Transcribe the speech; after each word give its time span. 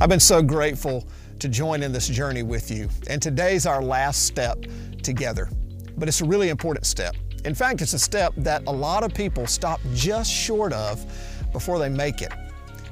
I've 0.00 0.08
been 0.08 0.20
so 0.20 0.42
grateful 0.42 1.08
to 1.40 1.48
join 1.48 1.82
in 1.82 1.90
this 1.90 2.06
journey 2.06 2.44
with 2.44 2.70
you, 2.70 2.88
and 3.10 3.20
today's 3.20 3.66
our 3.66 3.82
last 3.82 4.26
step 4.26 4.64
together. 5.02 5.48
But 5.96 6.06
it's 6.06 6.20
a 6.20 6.24
really 6.24 6.50
important 6.50 6.86
step. 6.86 7.16
In 7.44 7.52
fact, 7.52 7.82
it's 7.82 7.94
a 7.94 7.98
step 7.98 8.32
that 8.36 8.62
a 8.68 8.70
lot 8.70 9.02
of 9.02 9.12
people 9.12 9.48
stop 9.48 9.80
just 9.94 10.30
short 10.30 10.72
of 10.72 11.04
before 11.52 11.80
they 11.80 11.88
make 11.88 12.22
it. 12.22 12.32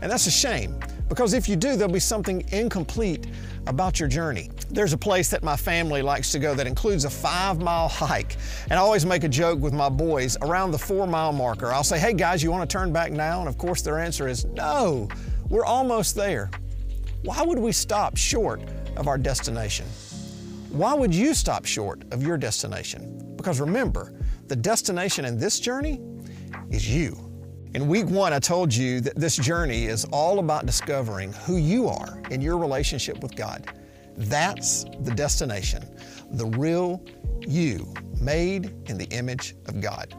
And 0.03 0.11
that's 0.11 0.27
a 0.27 0.32
shame 0.32 0.80
because 1.08 1.32
if 1.32 1.48
you 1.48 1.54
do, 1.54 1.77
there'll 1.77 1.93
be 1.93 2.00
something 2.00 2.45
incomplete 2.50 3.29
about 3.68 4.00
your 4.00 4.09
journey. 4.09 4.50
There's 4.70 4.93
a 4.93 4.98
place 4.98 5.30
that 5.30 5.44
my 5.44 5.57
family 5.57 6.02
likes 6.02 6.32
to 6.32 6.41
go 6.41 6.57
that 6.57 6.66
includes 6.66 7.04
a 7.04 7.11
five 7.11 7.61
mile 7.61 7.88
hike. 7.88 8.36
And 8.64 8.72
I 8.72 8.79
always 8.79 9.07
make 9.07 9.22
a 9.22 9.29
joke 9.29 9.61
with 9.61 9.72
my 9.72 9.88
boys 9.88 10.36
around 10.43 10.72
the 10.72 10.79
four 10.79 11.07
mile 11.07 11.32
marker. 11.32 11.72
I'll 11.72 11.85
say, 11.85 12.00
hey 12.00 12.14
guys, 12.14 12.43
you 12.43 12.50
want 12.50 12.68
to 12.68 12.72
turn 12.77 12.93
back 12.93 13.13
now? 13.13 13.38
And 13.38 13.49
of 13.49 13.58
course, 13.58 13.80
their 13.80 14.00
answer 14.00 14.27
is 14.27 14.44
no, 14.44 15.08
we're 15.49 15.64
almost 15.64 16.16
there. 16.16 16.50
Why 17.26 17.43
would 17.43 17.58
we 17.58 17.72
stop 17.72 18.16
short 18.16 18.62
of 18.96 19.08
our 19.08 19.18
destination? 19.18 19.85
Why 20.71 20.94
would 20.94 21.12
you 21.12 21.35
stop 21.35 21.64
short 21.64 22.04
of 22.12 22.22
your 22.22 22.36
destination? 22.36 23.35
Because 23.35 23.58
remember, 23.58 24.12
the 24.46 24.54
destination 24.54 25.25
in 25.25 25.36
this 25.36 25.58
journey 25.58 26.00
is 26.71 26.89
you. 26.89 27.18
In 27.75 27.89
week 27.89 28.07
one, 28.07 28.32
I 28.32 28.39
told 28.39 28.72
you 28.72 29.00
that 29.00 29.16
this 29.16 29.36
journey 29.36 29.86
is 29.86 30.04
all 30.12 30.39
about 30.39 30.66
discovering 30.66 31.32
who 31.32 31.57
you 31.57 31.89
are 31.89 32.22
in 32.30 32.41
your 32.41 32.58
relationship 32.58 33.20
with 33.20 33.34
God. 33.34 33.72
That's 34.16 34.84
the 35.00 35.11
destination, 35.12 35.83
the 36.30 36.47
real 36.47 37.05
you, 37.41 37.92
made 38.20 38.72
in 38.88 38.98
the 38.98 39.06
image 39.06 39.56
of 39.66 39.80
God. 39.80 40.14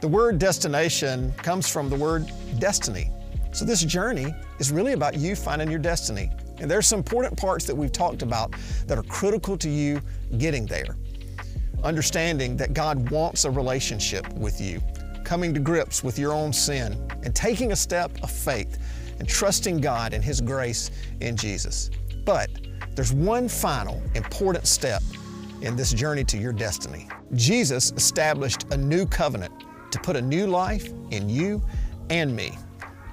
The 0.00 0.08
word 0.08 0.38
destination 0.38 1.34
comes 1.34 1.68
from 1.68 1.90
the 1.90 1.96
word 1.96 2.32
destiny. 2.58 3.10
So 3.52 3.64
this 3.64 3.82
journey 3.82 4.34
is 4.58 4.70
really 4.70 4.92
about 4.92 5.16
you 5.16 5.34
finding 5.34 5.70
your 5.70 5.80
destiny. 5.80 6.30
And 6.60 6.70
there's 6.70 6.86
some 6.86 6.98
important 6.98 7.36
parts 7.36 7.64
that 7.66 7.74
we've 7.74 7.92
talked 7.92 8.22
about 8.22 8.54
that 8.86 8.96
are 8.96 9.02
critical 9.04 9.56
to 9.58 9.68
you 9.68 10.00
getting 10.38 10.66
there. 10.66 10.96
Understanding 11.82 12.56
that 12.58 12.74
God 12.74 13.10
wants 13.10 13.44
a 13.44 13.50
relationship 13.50 14.28
with 14.34 14.60
you, 14.60 14.80
coming 15.24 15.52
to 15.54 15.60
grips 15.60 16.04
with 16.04 16.18
your 16.18 16.32
own 16.32 16.52
sin, 16.52 16.96
and 17.24 17.34
taking 17.34 17.72
a 17.72 17.76
step 17.76 18.10
of 18.22 18.30
faith 18.30 18.78
and 19.18 19.28
trusting 19.28 19.78
God 19.78 20.12
and 20.14 20.22
His 20.22 20.40
grace 20.40 20.90
in 21.20 21.36
Jesus. 21.36 21.90
But 22.24 22.50
there's 22.94 23.12
one 23.12 23.48
final 23.48 24.02
important 24.14 24.66
step 24.66 25.02
in 25.62 25.76
this 25.76 25.92
journey 25.92 26.24
to 26.24 26.38
your 26.38 26.52
destiny. 26.52 27.08
Jesus 27.34 27.92
established 27.92 28.64
a 28.72 28.76
new 28.76 29.06
covenant 29.06 29.52
to 29.90 29.98
put 30.00 30.16
a 30.16 30.22
new 30.22 30.46
life 30.46 30.92
in 31.10 31.28
you 31.28 31.62
and 32.10 32.34
me. 32.34 32.56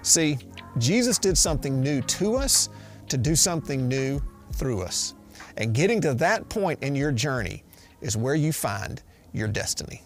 See, 0.08 0.38
Jesus 0.78 1.20
did 1.20 1.38
something 1.38 1.82
new 1.82 2.02
to 2.04 2.38
us 2.38 2.70
to 3.10 3.18
do 3.18 3.36
something 3.36 3.90
new 3.90 4.22
through 4.54 4.82
us. 4.82 5.16
And 5.58 5.74
getting 5.74 6.00
to 6.00 6.14
that 6.14 6.48
point 6.48 6.82
in 6.82 6.96
your 6.96 7.12
journey 7.12 7.66
is 8.00 8.16
where 8.16 8.34
you 8.34 8.54
find 8.54 9.04
your 9.34 9.50
destiny. 9.50 10.02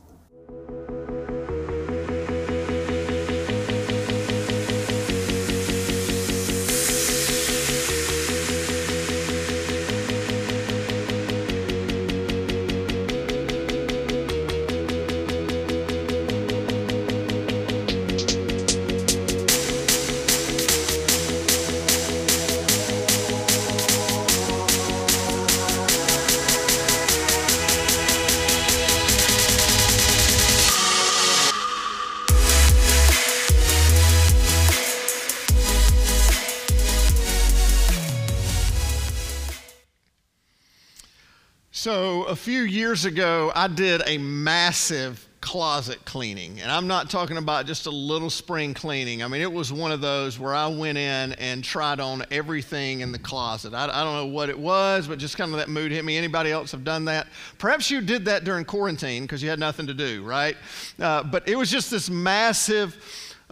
Few 42.41 42.63
years 42.63 43.05
ago, 43.05 43.51
I 43.53 43.67
did 43.67 44.01
a 44.07 44.17
massive 44.17 45.27
closet 45.41 46.03
cleaning. 46.05 46.59
And 46.59 46.71
I'm 46.71 46.87
not 46.87 47.07
talking 47.07 47.37
about 47.37 47.67
just 47.67 47.85
a 47.85 47.91
little 47.91 48.31
spring 48.31 48.73
cleaning. 48.73 49.21
I 49.21 49.27
mean, 49.27 49.41
it 49.41 49.51
was 49.51 49.71
one 49.71 49.91
of 49.91 50.01
those 50.01 50.39
where 50.39 50.55
I 50.55 50.65
went 50.65 50.97
in 50.97 51.33
and 51.33 51.63
tried 51.63 51.99
on 51.99 52.25
everything 52.31 53.01
in 53.01 53.11
the 53.11 53.19
closet. 53.19 53.75
I, 53.75 53.83
I 53.83 54.03
don't 54.03 54.15
know 54.15 54.25
what 54.25 54.49
it 54.49 54.57
was, 54.57 55.07
but 55.07 55.19
just 55.19 55.37
kind 55.37 55.51
of 55.51 55.57
that 55.59 55.69
mood 55.69 55.91
hit 55.91 56.03
me. 56.03 56.17
Anybody 56.17 56.51
else 56.51 56.71
have 56.71 56.83
done 56.83 57.05
that? 57.05 57.27
Perhaps 57.59 57.91
you 57.91 58.01
did 58.01 58.25
that 58.25 58.43
during 58.43 58.65
quarantine 58.65 59.21
because 59.21 59.43
you 59.43 59.49
had 59.49 59.59
nothing 59.59 59.85
to 59.85 59.93
do, 59.93 60.23
right? 60.23 60.57
Uh, 60.99 61.21
but 61.21 61.47
it 61.47 61.55
was 61.55 61.69
just 61.69 61.91
this 61.91 62.09
massive 62.09 62.97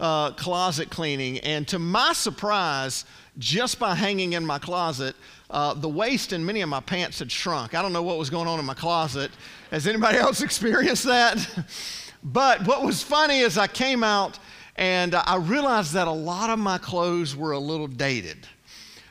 uh, 0.00 0.32
closet 0.32 0.90
cleaning. 0.90 1.38
And 1.40 1.66
to 1.68 1.78
my 1.78 2.12
surprise, 2.12 3.04
just 3.40 3.78
by 3.78 3.94
hanging 3.94 4.34
in 4.34 4.46
my 4.46 4.58
closet, 4.58 5.16
uh, 5.48 5.74
the 5.74 5.88
waist 5.88 6.32
in 6.32 6.44
many 6.44 6.60
of 6.60 6.68
my 6.68 6.80
pants 6.80 7.18
had 7.18 7.32
shrunk. 7.32 7.74
I 7.74 7.82
don't 7.82 7.92
know 7.92 8.02
what 8.02 8.18
was 8.18 8.30
going 8.30 8.46
on 8.46 8.60
in 8.60 8.64
my 8.64 8.74
closet. 8.74 9.32
Has 9.70 9.86
anybody 9.88 10.18
else 10.26 10.42
experienced 10.42 11.04
that? 11.04 11.66
but 12.22 12.64
what 12.66 12.84
was 12.84 13.02
funny 13.02 13.40
is 13.40 13.58
I 13.58 13.66
came 13.66 14.04
out 14.04 14.38
and 14.76 15.14
I 15.14 15.36
realized 15.36 15.94
that 15.94 16.06
a 16.06 16.12
lot 16.12 16.50
of 16.50 16.58
my 16.58 16.78
clothes 16.78 17.34
were 17.34 17.52
a 17.52 17.58
little 17.58 17.88
dated. 17.88 18.46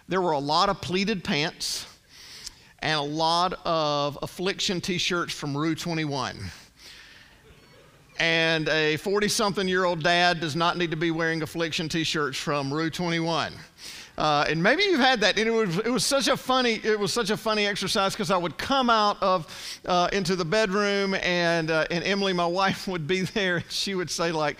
There 0.08 0.22
were 0.22 0.32
a 0.32 0.40
lot 0.40 0.70
of 0.70 0.80
pleated 0.80 1.24
pants 1.24 1.86
and 2.80 2.98
a 2.98 3.04
lot 3.04 3.60
of 3.66 4.18
affliction 4.22 4.80
t 4.80 4.98
shirts 4.98 5.34
from 5.34 5.58
Rue 5.58 5.76
21. 5.76 6.38
And 8.20 8.68
a 8.68 8.98
40 8.98 9.28
something 9.28 9.68
year 9.68 9.86
old 9.86 10.04
dad 10.04 10.40
does 10.40 10.56
not 10.56 10.78
need 10.78 10.92
to 10.92 10.98
be 10.98 11.10
wearing 11.12 11.42
affliction 11.42 11.90
t 11.90 12.04
shirts 12.04 12.38
from 12.38 12.74
Rue 12.74 12.90
21. 12.90 13.54
Uh, 14.20 14.44
and 14.50 14.62
maybe 14.62 14.84
you've 14.84 15.00
had 15.00 15.22
that. 15.22 15.40
And 15.40 15.48
it 15.48 15.52
was, 15.52 15.78
it 15.78 15.90
was 15.90 16.06
such 16.06 16.28
a 16.28 16.36
funny, 16.36 16.82
it 16.84 17.00
was 17.00 17.14
such 17.14 17.30
a 17.30 17.38
funny 17.38 17.66
exercise 17.66 18.14
because 18.14 18.32
I 18.32 18.36
would 18.36 18.58
come 18.58 18.90
out 18.90 19.18
of 19.24 19.80
uh, 19.86 20.10
into 20.12 20.36
the 20.36 20.44
bedroom 20.44 21.16
and 21.16 21.72
uh, 21.72 21.86
and 21.90 22.04
Emily, 22.04 22.34
my 22.34 22.46
wife, 22.62 22.86
would 22.86 23.08
be 23.08 23.22
there 23.22 23.58
and 23.58 23.72
she 23.72 23.96
would 23.96 24.12
say 24.12 24.34
like, 24.34 24.58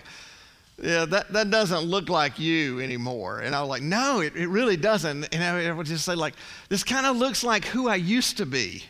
yeah, 0.82 1.04
that, 1.04 1.30
that 1.34 1.50
doesn't 1.50 1.82
look 1.82 2.08
like 2.08 2.38
you 2.38 2.80
anymore. 2.80 3.40
And 3.40 3.54
I 3.54 3.60
was 3.60 3.68
like, 3.68 3.82
no, 3.82 4.20
it, 4.20 4.34
it 4.34 4.48
really 4.48 4.78
doesn't. 4.78 5.24
And 5.24 5.44
I 5.44 5.70
would 5.72 5.86
just 5.86 6.06
say 6.06 6.14
like, 6.14 6.36
this 6.70 6.82
kind 6.82 7.04
of 7.04 7.18
looks 7.18 7.44
like 7.44 7.66
who 7.66 7.86
I 7.86 7.96
used 7.96 8.38
to 8.38 8.46
be. 8.46 8.84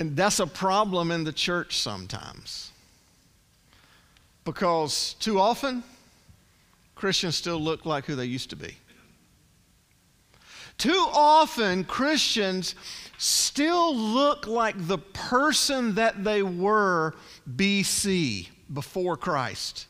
And 0.00 0.16
that's 0.16 0.40
a 0.40 0.46
problem 0.46 1.12
in 1.12 1.22
the 1.22 1.32
church 1.32 1.78
sometimes. 1.78 2.69
Because 4.44 5.14
too 5.14 5.38
often, 5.38 5.82
Christians 6.94 7.36
still 7.36 7.58
look 7.60 7.86
like 7.86 8.06
who 8.06 8.14
they 8.14 8.24
used 8.24 8.50
to 8.50 8.56
be. 8.56 8.76
Too 10.78 11.06
often, 11.12 11.84
Christians 11.84 12.74
still 13.18 13.94
look 13.94 14.46
like 14.46 14.74
the 14.78 14.98
person 14.98 15.94
that 15.96 16.24
they 16.24 16.42
were 16.42 17.14
BC, 17.54 18.48
before 18.72 19.16
Christ. 19.16 19.86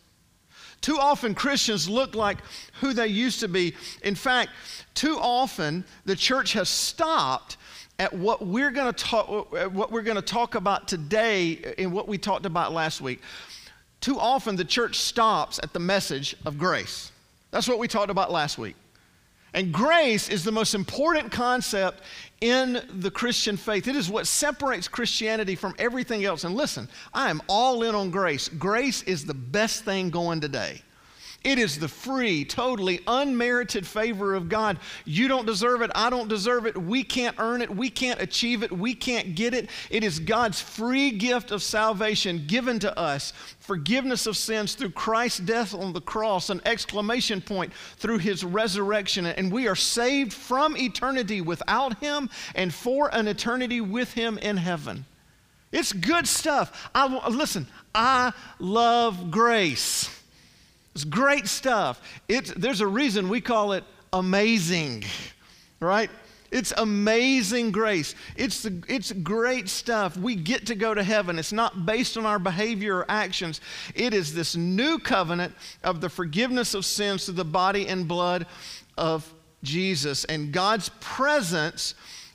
Too 0.80 0.98
often, 0.98 1.34
Christians 1.34 1.88
look 1.88 2.14
like 2.14 2.38
who 2.80 2.92
they 2.92 3.06
used 3.06 3.40
to 3.40 3.48
be. 3.48 3.74
In 4.02 4.14
fact, 4.14 4.50
too 4.94 5.18
often, 5.20 5.84
the 6.06 6.16
church 6.16 6.54
has 6.54 6.68
stopped 6.68 7.58
at 7.98 8.12
what 8.12 8.46
we're 8.46 8.70
going 8.70 8.92
to 8.92 9.04
talk 9.04 9.28
what 9.72 9.92
we're 9.92 10.02
going 10.02 10.16
to 10.16 10.22
talk 10.22 10.54
about 10.54 10.88
today 10.88 11.74
and 11.76 11.92
what 11.92 12.08
we 12.08 12.16
talked 12.16 12.46
about 12.46 12.72
last 12.72 13.02
week 13.02 13.20
too 14.00 14.18
often 14.18 14.56
the 14.56 14.64
church 14.64 14.98
stops 14.98 15.60
at 15.62 15.72
the 15.72 15.78
message 15.78 16.36
of 16.44 16.58
grace. 16.58 17.12
That's 17.50 17.68
what 17.68 17.78
we 17.78 17.88
talked 17.88 18.10
about 18.10 18.32
last 18.32 18.58
week. 18.58 18.76
And 19.52 19.72
grace 19.72 20.28
is 20.28 20.44
the 20.44 20.52
most 20.52 20.74
important 20.74 21.32
concept 21.32 22.02
in 22.40 22.80
the 23.00 23.10
Christian 23.10 23.56
faith. 23.56 23.88
It 23.88 23.96
is 23.96 24.08
what 24.08 24.26
separates 24.26 24.86
Christianity 24.86 25.56
from 25.56 25.74
everything 25.78 26.24
else. 26.24 26.44
And 26.44 26.54
listen, 26.54 26.88
I 27.12 27.30
am 27.30 27.42
all 27.48 27.82
in 27.82 27.94
on 27.94 28.10
grace. 28.10 28.48
Grace 28.48 29.02
is 29.02 29.24
the 29.24 29.34
best 29.34 29.84
thing 29.84 30.10
going 30.10 30.40
today. 30.40 30.82
It 31.42 31.58
is 31.58 31.78
the 31.78 31.88
free, 31.88 32.44
totally 32.44 33.00
unmerited 33.06 33.86
favor 33.86 34.34
of 34.34 34.50
God. 34.50 34.78
You 35.06 35.26
don't 35.26 35.46
deserve 35.46 35.80
it. 35.80 35.90
I 35.94 36.10
don't 36.10 36.28
deserve 36.28 36.66
it. 36.66 36.76
We 36.76 37.02
can't 37.02 37.34
earn 37.38 37.62
it. 37.62 37.74
We 37.74 37.88
can't 37.88 38.20
achieve 38.20 38.62
it. 38.62 38.70
We 38.70 38.94
can't 38.94 39.34
get 39.34 39.54
it. 39.54 39.70
It 39.88 40.04
is 40.04 40.18
God's 40.18 40.60
free 40.60 41.10
gift 41.12 41.50
of 41.50 41.62
salvation 41.62 42.44
given 42.46 42.78
to 42.80 42.98
us. 42.98 43.32
Forgiveness 43.58 44.26
of 44.26 44.36
sins 44.36 44.74
through 44.74 44.90
Christ's 44.90 45.40
death 45.40 45.72
on 45.72 45.94
the 45.94 46.02
cross, 46.02 46.50
an 46.50 46.60
exclamation 46.66 47.40
point 47.40 47.72
through 47.96 48.18
his 48.18 48.44
resurrection. 48.44 49.24
And 49.24 49.50
we 49.50 49.66
are 49.66 49.76
saved 49.76 50.34
from 50.34 50.76
eternity 50.76 51.40
without 51.40 51.98
him 52.00 52.28
and 52.54 52.72
for 52.74 53.08
an 53.14 53.26
eternity 53.26 53.80
with 53.80 54.12
him 54.12 54.36
in 54.36 54.58
heaven. 54.58 55.06
It's 55.72 55.94
good 55.94 56.28
stuff. 56.28 56.90
I, 56.94 57.06
listen, 57.28 57.66
I 57.94 58.34
love 58.58 59.30
grace. 59.30 60.19
It's 61.00 61.08
great 61.08 61.48
stuff. 61.48 61.98
It's, 62.28 62.52
there's 62.52 62.82
a 62.82 62.86
reason 62.86 63.30
we 63.30 63.40
call 63.40 63.72
it 63.72 63.84
amazing, 64.12 65.04
right? 65.80 66.10
It's 66.50 66.74
amazing 66.76 67.70
grace. 67.72 68.14
It's, 68.36 68.62
the, 68.64 68.82
it's 68.86 69.10
great 69.10 69.70
stuff. 69.70 70.18
We 70.18 70.34
get 70.34 70.66
to 70.66 70.74
go 70.74 70.92
to 70.92 71.02
heaven. 71.02 71.38
It's 71.38 71.54
not 71.54 71.86
based 71.86 72.18
on 72.18 72.26
our 72.26 72.38
behavior 72.38 72.98
or 72.98 73.06
actions. 73.08 73.62
It 73.94 74.12
is 74.12 74.34
this 74.34 74.56
new 74.56 74.98
covenant 74.98 75.54
of 75.82 76.02
the 76.02 76.10
forgiveness 76.10 76.74
of 76.74 76.84
sins 76.84 77.24
through 77.24 77.36
the 77.36 77.46
body 77.46 77.88
and 77.88 78.06
blood 78.06 78.46
of 78.98 79.32
Jesus. 79.62 80.26
And 80.26 80.52
God's 80.52 80.90
presence 81.00 81.94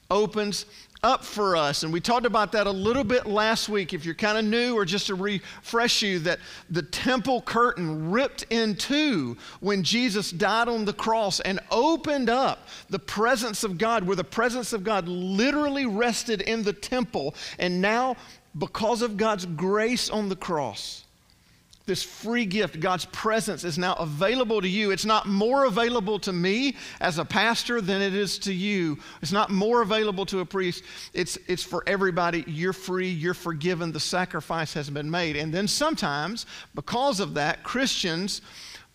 opens 0.10 0.66
up 1.06 1.24
for 1.24 1.56
us. 1.56 1.84
And 1.84 1.94
we 1.94 2.02
talked 2.02 2.26
about 2.26 2.52
that 2.54 2.66
a 2.66 2.72
little 2.72 3.04
bit 3.04 3.28
last 3.28 3.70
week. 3.70 3.94
If 3.94 4.04
you're 4.04 4.16
kind 4.16 4.40
of 4.40 4.44
new, 4.44 4.76
or 4.76 4.84
just 4.84 5.08
to 5.08 5.16
refresh 5.16 6.02
you, 6.02 6.18
that 6.20 6.40
the 6.72 6.82
temple 6.82 7.44
curtain 7.44 8.10
ripped 8.10 8.48
in 8.50 8.76
two 8.76 9.38
when 9.60 9.84
Jesus 9.84 10.32
died 10.32 10.68
on 10.68 10.84
the 10.84 10.94
cross 10.94 11.40
and 11.42 11.60
opened 11.70 12.30
up 12.30 12.68
the 12.90 13.00
presence 13.00 13.64
of 13.64 13.78
God, 13.78 14.04
where 14.04 14.16
the 14.16 14.24
presence 14.24 14.74
of 14.74 14.84
God 14.84 15.08
literally 15.08 15.86
rested 15.86 16.42
in 16.42 16.64
the 16.64 16.74
temple. 16.74 17.36
And 17.60 17.80
now, 17.80 18.18
because 18.58 19.04
of 19.04 19.16
God's 19.16 19.46
grace 19.46 20.10
on 20.10 20.28
the 20.28 20.36
cross, 20.36 21.05
this 21.86 22.02
free 22.02 22.46
gift, 22.46 22.80
God's 22.80 23.06
presence, 23.06 23.64
is 23.64 23.78
now 23.78 23.94
available 23.96 24.60
to 24.62 24.68
you. 24.68 24.92
It's 24.92 25.06
not 25.06 25.28
more 25.28 25.66
available 25.66 26.18
to 26.20 26.34
me 26.34 26.76
as 27.00 27.20
a 27.20 27.26
pastor 27.26 27.80
than 27.80 28.02
it 28.02 28.16
is 28.16 28.40
to 28.40 28.54
you. 28.54 28.98
It's 29.22 29.32
not 29.32 29.52
more 29.52 29.82
available 29.82 30.26
to 30.28 30.40
a 30.40 30.46
priest. 30.46 30.84
It's, 31.14 31.38
it's 31.48 31.64
for 31.64 31.84
everybody. 31.86 32.44
You're 32.48 32.74
free, 32.74 33.10
you're 33.10 33.36
forgiven. 33.36 33.92
The 33.92 34.00
sacrifice 34.00 34.74
has 34.74 34.90
been 34.90 35.12
made. 35.12 35.36
And 35.36 35.54
then 35.54 35.68
sometimes, 35.68 36.48
because 36.74 37.20
of 37.20 37.36
that, 37.36 37.64
Christians 37.64 38.42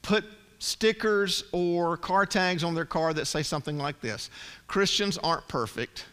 put 0.02 0.24
stickers 0.58 1.44
or 1.52 1.96
car 1.96 2.26
tags 2.26 2.64
on 2.64 2.74
their 2.74 2.84
car 2.84 3.14
that 3.14 3.26
say 3.26 3.42
something 3.42 3.78
like 3.78 4.00
this 4.00 4.30
Christians 4.66 5.16
aren't 5.18 5.46
perfect, 5.46 6.06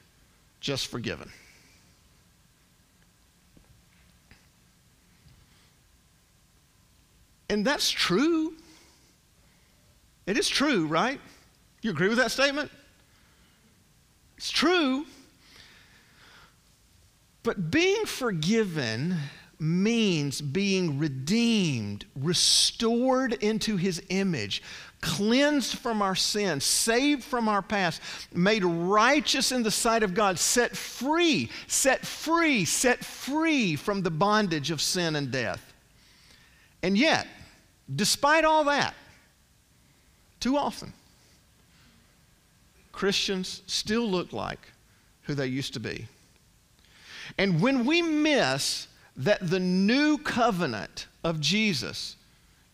just 0.59 0.87
forgiven. 0.87 1.31
And 7.49 7.65
that's 7.65 7.89
true. 7.89 8.53
It 10.25 10.37
is 10.37 10.49
true, 10.49 10.85
right? 10.85 11.19
You 11.81 11.91
agree 11.91 12.09
with 12.09 12.17
that 12.17 12.31
statement? 12.31 12.69
It's 14.37 14.51
true. 14.51 15.05
But 17.43 17.71
being 17.71 18.05
forgiven 18.05 19.15
means 19.59 20.41
being 20.41 20.99
redeemed, 20.99 22.05
restored 22.15 23.33
into 23.33 23.77
his 23.77 24.03
image, 24.09 24.61
cleansed 25.01 25.77
from 25.77 26.01
our 26.01 26.15
sins, 26.15 26.63
saved 26.63 27.23
from 27.23 27.47
our 27.47 27.61
past, 27.61 28.01
made 28.33 28.63
righteous 28.63 29.51
in 29.51 29.63
the 29.63 29.71
sight 29.71 30.03
of 30.03 30.13
God, 30.13 30.37
set 30.37 30.75
free, 30.75 31.49
set 31.67 32.05
free, 32.05 32.65
set 32.65 33.03
free 33.03 33.75
from 33.75 34.03
the 34.03 34.11
bondage 34.11 34.69
of 34.69 34.81
sin 34.81 35.15
and 35.15 35.31
death. 35.31 35.73
And 36.83 36.97
yet, 36.97 37.27
Despite 37.95 38.43
all 38.43 38.65
that, 38.65 38.93
too 40.39 40.57
often, 40.57 40.93
Christians 42.91 43.61
still 43.67 44.09
look 44.09 44.33
like 44.33 44.59
who 45.23 45.33
they 45.33 45.47
used 45.47 45.73
to 45.73 45.79
be. 45.79 46.07
And 47.37 47.61
when 47.61 47.85
we 47.85 48.01
miss 48.01 48.87
that 49.15 49.49
the 49.49 49.59
new 49.59 50.17
covenant 50.17 51.07
of 51.23 51.39
Jesus 51.39 52.16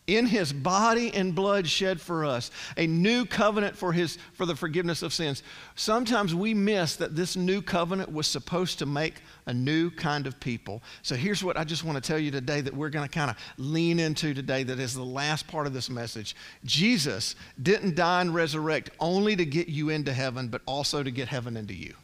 in 0.06 0.26
his 0.26 0.52
body 0.52 1.12
and 1.14 1.34
blood 1.34 1.66
shed 1.66 2.00
for 2.00 2.24
us, 2.24 2.50
a 2.76 2.86
new 2.86 3.24
covenant 3.24 3.76
for, 3.76 3.92
his, 3.92 4.18
for 4.34 4.44
the 4.44 4.54
forgiveness 4.54 5.02
of 5.02 5.14
sins. 5.14 5.42
Sometimes 5.76 6.34
we 6.34 6.52
miss 6.52 6.96
that 6.96 7.16
this 7.16 7.36
new 7.36 7.62
covenant 7.62 8.12
was 8.12 8.26
supposed 8.26 8.78
to 8.80 8.86
make 8.86 9.14
a 9.46 9.54
new 9.54 9.90
kind 9.90 10.26
of 10.26 10.38
people. 10.40 10.82
So 11.02 11.14
here's 11.14 11.42
what 11.42 11.56
I 11.56 11.64
just 11.64 11.84
want 11.84 12.02
to 12.02 12.06
tell 12.06 12.18
you 12.18 12.30
today 12.30 12.60
that 12.60 12.74
we're 12.74 12.90
going 12.90 13.08
to 13.08 13.12
kind 13.12 13.30
of 13.30 13.36
lean 13.56 13.98
into 13.98 14.34
today, 14.34 14.62
that 14.64 14.78
is 14.78 14.94
the 14.94 15.02
last 15.02 15.46
part 15.48 15.66
of 15.66 15.72
this 15.72 15.88
message. 15.88 16.36
Jesus 16.64 17.34
didn't 17.62 17.94
die 17.94 18.20
and 18.20 18.34
resurrect 18.34 18.90
only 19.00 19.36
to 19.36 19.46
get 19.46 19.68
you 19.68 19.88
into 19.88 20.12
heaven, 20.12 20.48
but 20.48 20.60
also 20.66 21.02
to 21.02 21.10
get 21.10 21.28
heaven 21.28 21.56
into 21.56 21.74
you. 21.74 21.94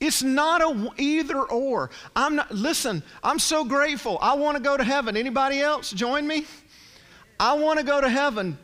It's 0.00 0.22
not 0.22 0.62
a 0.62 0.92
either 0.96 1.42
or. 1.42 1.90
I'm 2.16 2.36
not 2.36 2.50
listen, 2.50 3.02
I'm 3.22 3.38
so 3.38 3.64
grateful. 3.64 4.18
I 4.20 4.34
want 4.34 4.56
to 4.56 4.62
go 4.62 4.76
to 4.76 4.84
heaven. 4.84 5.16
Anybody 5.16 5.60
else 5.60 5.90
join 5.90 6.26
me? 6.26 6.46
I 7.38 7.54
want 7.54 7.78
to 7.78 7.84
go 7.84 8.00
to 8.00 8.08
heaven. 8.08 8.58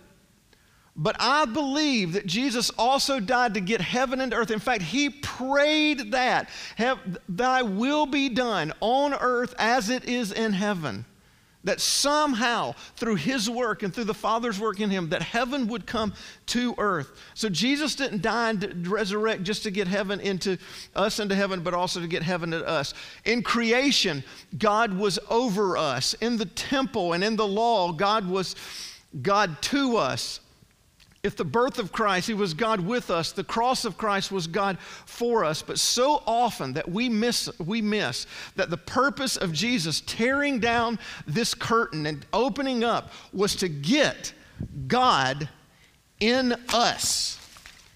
But 0.98 1.16
I 1.18 1.44
believe 1.44 2.14
that 2.14 2.24
Jesus 2.24 2.70
also 2.78 3.20
died 3.20 3.52
to 3.54 3.60
get 3.60 3.82
heaven 3.82 4.22
and 4.22 4.32
earth. 4.32 4.50
In 4.50 4.58
fact, 4.58 4.80
he 4.80 5.10
prayed 5.10 6.12
that, 6.12 6.48
have, 6.76 6.98
thy 7.28 7.60
will 7.60 8.06
be 8.06 8.30
done 8.30 8.72
on 8.80 9.12
earth 9.12 9.54
as 9.58 9.90
it 9.90 10.06
is 10.06 10.32
in 10.32 10.54
heaven 10.54 11.04
that 11.66 11.80
somehow 11.80 12.72
through 12.94 13.16
his 13.16 13.50
work 13.50 13.82
and 13.82 13.92
through 13.92 14.04
the 14.04 14.14
father's 14.14 14.58
work 14.58 14.80
in 14.80 14.88
him 14.88 15.08
that 15.10 15.20
heaven 15.20 15.66
would 15.66 15.84
come 15.84 16.14
to 16.46 16.74
earth. 16.78 17.10
So 17.34 17.48
jesus 17.48 17.94
didn't 17.94 18.22
die 18.22 18.50
and 18.50 18.86
resurrect 18.86 19.42
just 19.42 19.64
to 19.64 19.70
get 19.70 19.88
heaven 19.88 20.20
into 20.20 20.56
us 20.94 21.18
into 21.18 21.34
heaven 21.34 21.60
but 21.60 21.74
also 21.74 22.00
to 22.00 22.06
get 22.06 22.22
heaven 22.22 22.52
to 22.52 22.66
us. 22.66 22.94
In 23.24 23.42
creation 23.42 24.22
god 24.56 24.96
was 24.96 25.18
over 25.28 25.76
us. 25.76 26.14
In 26.14 26.36
the 26.36 26.46
temple 26.46 27.12
and 27.12 27.22
in 27.22 27.36
the 27.36 27.46
law 27.46 27.92
god 27.92 28.28
was 28.28 28.54
god 29.22 29.60
to 29.62 29.96
us 29.96 30.40
if 31.26 31.36
the 31.36 31.44
birth 31.44 31.78
of 31.78 31.92
Christ, 31.92 32.28
He 32.28 32.34
was 32.34 32.54
God 32.54 32.80
with 32.80 33.10
us, 33.10 33.32
the 33.32 33.44
cross 33.44 33.84
of 33.84 33.98
Christ 33.98 34.30
was 34.30 34.46
God 34.46 34.78
for 34.78 35.44
us. 35.44 35.60
But 35.60 35.78
so 35.78 36.22
often 36.26 36.72
that 36.74 36.88
we 36.88 37.08
miss, 37.08 37.50
we 37.58 37.82
miss 37.82 38.26
that 38.54 38.70
the 38.70 38.76
purpose 38.76 39.36
of 39.36 39.52
Jesus 39.52 40.00
tearing 40.02 40.60
down 40.60 40.98
this 41.26 41.52
curtain 41.52 42.06
and 42.06 42.24
opening 42.32 42.84
up 42.84 43.10
was 43.32 43.56
to 43.56 43.68
get 43.68 44.32
God 44.86 45.48
in 46.20 46.54
us, 46.72 47.38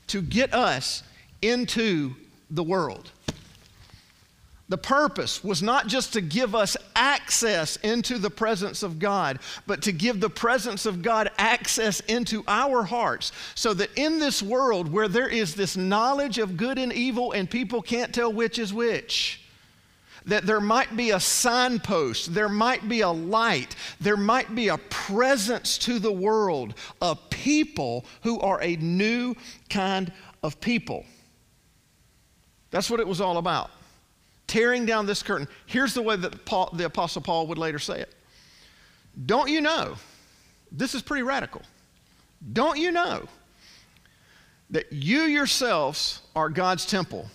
to 0.08 0.20
get 0.20 0.52
us 0.52 1.02
into 1.40 2.14
the 2.50 2.64
world. 2.64 3.10
The 4.70 4.78
purpose 4.78 5.42
was 5.42 5.64
not 5.64 5.88
just 5.88 6.12
to 6.12 6.20
give 6.20 6.54
us 6.54 6.76
access 6.94 7.74
into 7.78 8.18
the 8.18 8.30
presence 8.30 8.84
of 8.84 9.00
God, 9.00 9.40
but 9.66 9.82
to 9.82 9.90
give 9.90 10.20
the 10.20 10.30
presence 10.30 10.86
of 10.86 11.02
God 11.02 11.28
access 11.38 11.98
into 11.98 12.44
our 12.46 12.84
hearts 12.84 13.32
so 13.56 13.74
that 13.74 13.90
in 13.96 14.20
this 14.20 14.40
world 14.40 14.90
where 14.90 15.08
there 15.08 15.26
is 15.26 15.56
this 15.56 15.76
knowledge 15.76 16.38
of 16.38 16.56
good 16.56 16.78
and 16.78 16.92
evil 16.92 17.32
and 17.32 17.50
people 17.50 17.82
can't 17.82 18.14
tell 18.14 18.32
which 18.32 18.60
is 18.60 18.72
which, 18.72 19.44
that 20.26 20.46
there 20.46 20.60
might 20.60 20.96
be 20.96 21.10
a 21.10 21.18
signpost, 21.18 22.32
there 22.32 22.48
might 22.48 22.88
be 22.88 23.00
a 23.00 23.10
light, 23.10 23.74
there 24.00 24.16
might 24.16 24.54
be 24.54 24.68
a 24.68 24.78
presence 24.78 25.78
to 25.78 25.98
the 25.98 26.12
world 26.12 26.74
of 27.00 27.28
people 27.28 28.04
who 28.22 28.38
are 28.38 28.62
a 28.62 28.76
new 28.76 29.34
kind 29.68 30.12
of 30.44 30.60
people. 30.60 31.04
That's 32.70 32.88
what 32.88 33.00
it 33.00 33.08
was 33.08 33.20
all 33.20 33.36
about 33.36 33.72
tearing 34.50 34.84
down 34.84 35.06
this 35.06 35.22
curtain. 35.22 35.46
Here's 35.66 35.94
the 35.94 36.02
way 36.02 36.16
that 36.16 36.44
Paul, 36.44 36.70
the 36.72 36.84
Apostle 36.84 37.22
Paul 37.22 37.46
would 37.46 37.58
later 37.58 37.78
say 37.78 38.00
it. 38.00 38.12
Don't 39.26 39.48
you 39.48 39.60
know? 39.60 39.94
This 40.72 40.96
is 40.96 41.02
pretty 41.02 41.22
radical. 41.22 41.62
Don't 42.52 42.76
you 42.76 42.90
know 42.90 43.28
that 44.70 44.92
you 44.92 45.20
yourselves 45.22 46.22
are 46.34 46.48
God's 46.48 46.84
temple? 46.84 47.28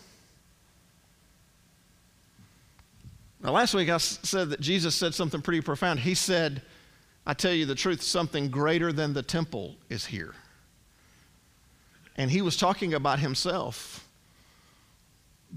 Now, 3.41 3.51
last 3.51 3.73
week 3.73 3.89
I 3.89 3.97
said 3.97 4.49
that 4.49 4.59
Jesus 4.59 4.93
said 4.93 5.13
something 5.13 5.41
pretty 5.41 5.61
profound. 5.61 6.01
He 6.01 6.15
said, 6.15 6.63
I 7.25 7.33
tell 7.33 7.53
you 7.53 7.65
the 7.65 7.75
truth, 7.75 8.01
something 8.01 8.49
greater 8.49 8.91
than 8.91 9.13
the 9.13 9.23
temple 9.23 9.75
is 9.89 10.05
here. 10.05 10.35
And 12.17 12.29
he 12.29 12.41
was 12.41 12.57
talking 12.57 12.93
about 12.93 13.19
himself. 13.19 14.04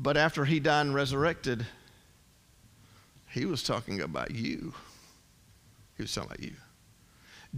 But 0.00 0.16
after 0.16 0.44
he 0.44 0.60
died 0.60 0.82
and 0.82 0.94
resurrected, 0.94 1.66
he 3.30 3.44
was 3.44 3.64
talking 3.64 4.00
about 4.00 4.30
you. 4.30 4.72
He 5.96 6.02
was 6.04 6.14
talking 6.14 6.30
about 6.30 6.42
you. 6.42 6.54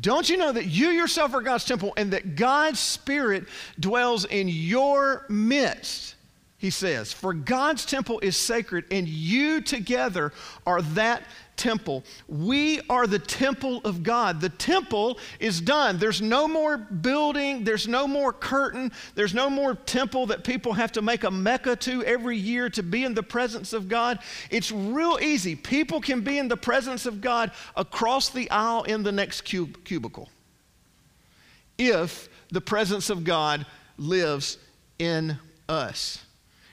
Don't 0.00 0.28
you 0.28 0.38
know 0.38 0.50
that 0.50 0.66
you 0.66 0.88
yourself 0.88 1.34
are 1.34 1.42
God's 1.42 1.66
temple 1.66 1.92
and 1.98 2.12
that 2.12 2.36
God's 2.36 2.80
Spirit 2.80 3.44
dwells 3.78 4.24
in 4.24 4.48
your 4.48 5.26
midst? 5.28 6.14
He 6.60 6.68
says, 6.68 7.10
For 7.10 7.32
God's 7.32 7.86
temple 7.86 8.20
is 8.20 8.36
sacred, 8.36 8.84
and 8.90 9.08
you 9.08 9.62
together 9.62 10.30
are 10.66 10.82
that 10.82 11.22
temple. 11.56 12.04
We 12.28 12.82
are 12.90 13.06
the 13.06 13.18
temple 13.18 13.80
of 13.82 14.02
God. 14.02 14.42
The 14.42 14.50
temple 14.50 15.18
is 15.38 15.58
done. 15.58 15.96
There's 15.96 16.20
no 16.20 16.46
more 16.46 16.76
building, 16.76 17.64
there's 17.64 17.88
no 17.88 18.06
more 18.06 18.34
curtain, 18.34 18.92
there's 19.14 19.32
no 19.32 19.48
more 19.48 19.74
temple 19.74 20.26
that 20.26 20.44
people 20.44 20.74
have 20.74 20.92
to 20.92 21.00
make 21.00 21.24
a 21.24 21.30
Mecca 21.30 21.76
to 21.76 22.04
every 22.04 22.36
year 22.36 22.68
to 22.68 22.82
be 22.82 23.04
in 23.04 23.14
the 23.14 23.22
presence 23.22 23.72
of 23.72 23.88
God. 23.88 24.18
It's 24.50 24.70
real 24.70 25.18
easy. 25.22 25.56
People 25.56 26.02
can 26.02 26.20
be 26.20 26.36
in 26.36 26.48
the 26.48 26.58
presence 26.58 27.06
of 27.06 27.22
God 27.22 27.52
across 27.74 28.28
the 28.28 28.50
aisle 28.50 28.82
in 28.82 29.02
the 29.02 29.12
next 29.12 29.50
cub- 29.50 29.82
cubicle 29.84 30.28
if 31.78 32.28
the 32.50 32.60
presence 32.60 33.08
of 33.08 33.24
God 33.24 33.64
lives 33.96 34.58
in 34.98 35.38
us. 35.66 36.22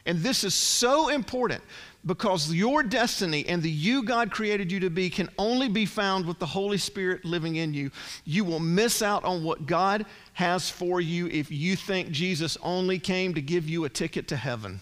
And 0.08 0.24
this 0.24 0.46
is 0.46 0.56
so 0.56 1.10
important 1.10 1.62
because 2.06 2.52
your 2.52 2.82
destiny 2.82 3.46
and 3.46 3.62
the 3.62 3.70
you 3.70 4.04
God 4.04 4.32
created 4.32 4.72
you 4.72 4.80
to 4.80 4.90
be 4.90 5.10
can 5.10 5.30
only 5.38 5.68
be 5.68 5.86
found 5.86 6.26
with 6.26 6.40
the 6.40 6.46
Holy 6.46 6.78
Spirit 6.78 7.26
living 7.26 7.58
in 7.58 7.74
you. 7.74 7.92
You 8.24 8.46
will 8.46 8.62
miss 8.62 9.02
out 9.02 9.26
on 9.26 9.44
what 9.44 9.66
God 9.66 10.06
has 10.34 10.70
for 10.70 11.02
you 11.02 11.28
if 11.28 11.52
you 11.52 11.76
think 11.76 12.10
Jesus 12.12 12.58
only 12.64 12.98
came 12.98 13.34
to 13.34 13.42
give 13.42 13.68
you 13.68 13.84
a 13.84 13.90
ticket 13.90 14.30
to 14.30 14.38
heaven. 14.38 14.80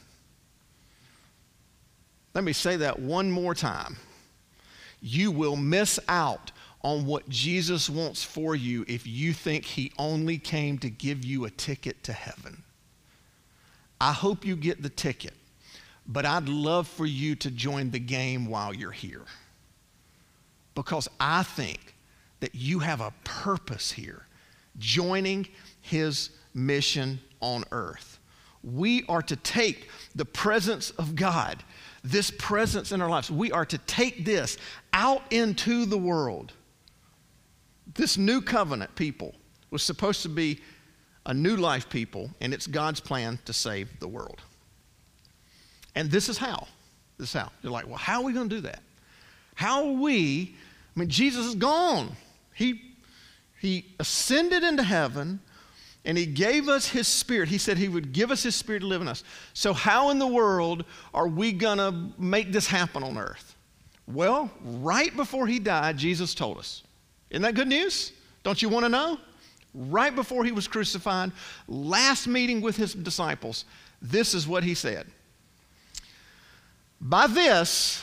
Let 2.36 2.44
me 2.44 2.54
say 2.54 2.76
that 2.78 3.00
one 3.00 3.32
more 3.32 3.56
time. 3.56 3.98
You 5.02 5.32
will 5.32 5.56
miss 5.56 6.00
out 6.08 6.52
on 6.84 7.08
what 7.08 7.28
Jesus 7.30 7.90
wants 7.90 8.24
for 8.24 8.56
you 8.56 8.86
if 8.88 9.08
you 9.08 9.34
think 9.34 9.66
he 9.66 9.92
only 9.98 10.38
came 10.38 10.78
to 10.80 10.90
give 10.90 11.26
you 11.26 11.46
a 11.46 11.50
ticket 11.50 12.04
to 12.04 12.14
heaven. 12.14 12.62
I 14.00 14.12
hope 14.12 14.46
you 14.46 14.56
get 14.56 14.82
the 14.82 14.90
ticket, 14.90 15.34
but 16.08 16.26
I'd 16.26 16.50
love 16.50 16.88
for 16.88 17.06
you 17.06 17.36
to 17.36 17.52
join 17.52 17.92
the 17.92 18.00
game 18.00 18.48
while 18.48 18.74
you're 18.74 18.92
here. 18.92 19.24
Because 20.74 21.08
I 21.20 21.44
think 21.44 21.96
that 22.42 22.54
you 22.54 22.80
have 22.80 23.02
a 23.02 23.14
purpose 23.24 23.92
here, 23.92 24.28
joining 24.78 25.48
his 25.82 26.32
mission 26.54 27.20
on 27.40 27.64
earth. 27.72 28.20
We 28.64 29.06
are 29.08 29.22
to 29.22 29.36
take 29.38 29.90
the 30.16 30.26
presence 30.26 30.90
of 30.92 31.16
God, 31.16 31.64
this 32.04 32.32
presence 32.32 32.92
in 32.92 33.02
our 33.02 33.10
lives, 33.10 33.32
we 33.32 33.52
are 33.52 33.66
to 33.66 33.78
take 33.80 34.26
this 34.26 34.58
out 34.94 35.22
into 35.32 35.86
the 35.86 35.98
world. 35.98 36.54
This 37.94 38.18
new 38.18 38.42
covenant 38.42 38.94
people 38.96 39.34
was 39.72 39.84
supposed 39.84 40.22
to 40.24 40.30
be 40.30 40.60
a 41.26 41.34
new 41.34 41.56
life 41.56 41.90
people, 41.90 42.30
and 42.42 42.54
it's 42.54 42.68
God's 42.68 43.00
plan 43.00 43.40
to 43.46 43.54
save 43.54 44.00
the 44.00 44.08
world. 44.08 44.42
And 45.96 46.12
this 46.12 46.30
is 46.30 46.38
how. 46.38 46.68
This 47.18 47.30
is 47.30 47.34
how. 47.34 47.52
You're 47.62 47.72
like, 47.72 47.88
well, 47.88 47.98
how 47.98 48.22
are 48.22 48.26
we 48.26 48.34
going 48.34 48.50
to 48.50 48.56
do 48.56 48.62
that? 48.62 48.82
How 49.56 49.88
are 49.88 49.94
we? 49.94 50.56
I 50.96 51.00
mean, 51.00 51.10
Jesus 51.10 51.46
is 51.46 51.56
gone. 51.56 52.12
He, 52.54 52.82
he 53.60 53.86
ascended 54.00 54.64
into 54.64 54.84
heaven 54.84 55.40
and 56.04 56.18
he 56.18 56.26
gave 56.26 56.70
us 56.70 56.88
his 56.88 57.08
spirit. 57.08 57.50
He 57.50 57.58
said 57.58 57.78
he 57.78 57.90
would 57.90 58.14
give 58.14 58.30
us 58.30 58.44
his 58.44 58.56
spirit 58.56 58.82
to 58.82 58.86
live 58.86 59.02
in 59.02 59.08
us. 59.08 59.24
So, 59.54 59.74
how 59.74 60.12
in 60.12 60.20
the 60.20 60.28
world 60.28 60.86
are 61.14 61.28
we 61.28 61.52
going 61.52 61.80
to 61.80 61.92
make 62.20 62.52
this 62.52 62.68
happen 62.68 63.02
on 63.02 63.18
earth? 63.18 63.56
Well, 64.08 64.52
right 64.64 65.16
before 65.16 65.48
he 65.48 65.58
died, 65.58 65.98
Jesus 65.98 66.36
told 66.36 66.60
us. 66.60 66.84
Isn't 67.32 67.42
that 67.42 67.56
good 67.56 67.68
news? 67.68 68.12
Don't 68.44 68.62
you 68.62 68.70
want 68.70 68.86
to 68.86 68.90
know? 68.90 69.18
Right 69.76 70.16
before 70.16 70.46
he 70.46 70.52
was 70.52 70.68
crucified, 70.68 71.32
last 71.68 72.28
meeting 72.28 72.62
with 72.62 72.78
his 72.78 72.94
disciples, 72.94 73.66
this 74.02 74.34
is 74.34 74.48
what 74.48 74.64
he 74.64 74.74
said. 74.74 75.08
By 77.02 77.28
this, 77.28 78.02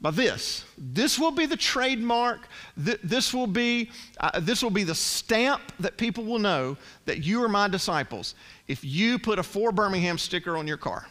by 0.00 0.10
this, 0.10 0.64
this 0.76 1.18
will 1.18 1.30
be 1.30 1.46
the 1.46 1.56
trademark, 1.56 2.48
th- 2.84 2.98
this, 3.04 3.32
will 3.32 3.46
be, 3.46 3.90
uh, 4.18 4.40
this 4.40 4.62
will 4.62 4.70
be 4.70 4.82
the 4.82 4.94
stamp 4.94 5.62
that 5.78 5.96
people 5.96 6.24
will 6.24 6.40
know 6.40 6.76
that 7.06 7.24
you 7.24 7.42
are 7.44 7.48
my 7.48 7.68
disciples 7.68 8.34
if 8.66 8.84
you 8.84 9.18
put 9.18 9.38
a 9.38 9.42
For 9.42 9.70
Birmingham 9.70 10.18
sticker 10.18 10.56
on 10.56 10.66
your 10.66 10.76
car. 10.76 11.06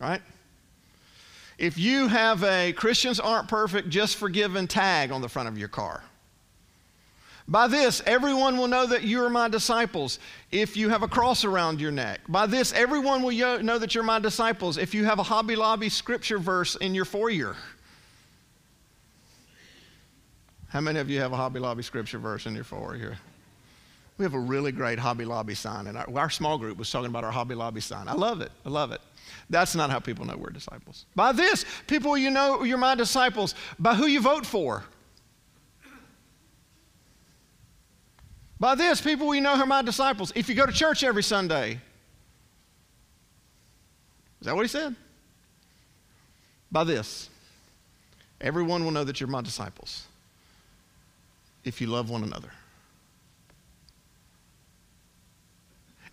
Right? 0.00 0.22
If 1.56 1.78
you 1.78 2.08
have 2.08 2.42
a 2.42 2.72
Christians 2.72 3.20
aren't 3.20 3.46
perfect, 3.46 3.90
just 3.90 4.16
forgiven 4.16 4.66
tag 4.66 5.12
on 5.12 5.20
the 5.20 5.28
front 5.28 5.48
of 5.48 5.58
your 5.58 5.68
car. 5.68 6.02
By 7.50 7.66
this, 7.66 8.00
everyone 8.06 8.56
will 8.56 8.68
know 8.68 8.86
that 8.86 9.02
you 9.02 9.24
are 9.24 9.28
my 9.28 9.48
disciples 9.48 10.20
if 10.52 10.76
you 10.76 10.88
have 10.88 11.02
a 11.02 11.08
cross 11.08 11.44
around 11.44 11.80
your 11.80 11.90
neck. 11.90 12.20
By 12.28 12.46
this, 12.46 12.72
everyone 12.72 13.24
will 13.24 13.32
know 13.60 13.76
that 13.76 13.92
you're 13.92 14.04
my 14.04 14.20
disciples 14.20 14.78
if 14.78 14.94
you 14.94 15.04
have 15.04 15.18
a 15.18 15.24
Hobby 15.24 15.56
Lobby 15.56 15.88
scripture 15.88 16.38
verse 16.38 16.76
in 16.76 16.94
your 16.94 17.04
foyer. 17.04 17.56
How 20.68 20.80
many 20.80 21.00
of 21.00 21.10
you 21.10 21.18
have 21.18 21.32
a 21.32 21.36
Hobby 21.36 21.58
Lobby 21.58 21.82
scripture 21.82 22.20
verse 22.20 22.46
in 22.46 22.54
your 22.54 22.62
foyer? 22.62 23.18
We 24.16 24.24
have 24.24 24.34
a 24.34 24.38
really 24.38 24.70
great 24.70 25.00
Hobby 25.00 25.24
Lobby 25.24 25.56
sign, 25.56 25.88
and 25.88 25.98
our, 25.98 26.06
our 26.14 26.30
small 26.30 26.56
group 26.56 26.78
was 26.78 26.88
talking 26.88 27.08
about 27.08 27.24
our 27.24 27.32
Hobby 27.32 27.56
Lobby 27.56 27.80
sign. 27.80 28.06
I 28.06 28.12
love 28.12 28.42
it. 28.42 28.52
I 28.64 28.68
love 28.68 28.92
it. 28.92 29.00
That's 29.48 29.74
not 29.74 29.90
how 29.90 29.98
people 29.98 30.24
know 30.24 30.36
we're 30.36 30.50
disciples. 30.50 31.06
By 31.16 31.32
this, 31.32 31.64
people 31.88 32.16
you 32.16 32.30
know 32.30 32.62
you're 32.62 32.78
my 32.78 32.94
disciples 32.94 33.56
by 33.80 33.96
who 33.96 34.06
you 34.06 34.20
vote 34.20 34.46
for. 34.46 34.84
By 38.60 38.74
this, 38.74 39.00
people 39.00 39.26
will 39.26 39.40
know 39.40 39.56
are 39.56 39.66
my 39.66 39.80
disciples. 39.80 40.32
If 40.36 40.50
you 40.50 40.54
go 40.54 40.66
to 40.66 40.72
church 40.72 41.02
every 41.02 41.22
Sunday. 41.22 41.80
Is 44.40 44.46
that 44.46 44.54
what 44.54 44.62
he 44.62 44.68
said? 44.68 44.94
By 46.70 46.84
this, 46.84 47.28
everyone 48.40 48.84
will 48.84 48.92
know 48.92 49.04
that 49.04 49.18
you're 49.18 49.28
my 49.28 49.40
disciples 49.40 50.06
if 51.64 51.80
you 51.80 51.88
love 51.88 52.10
one 52.10 52.22
another. 52.22 52.50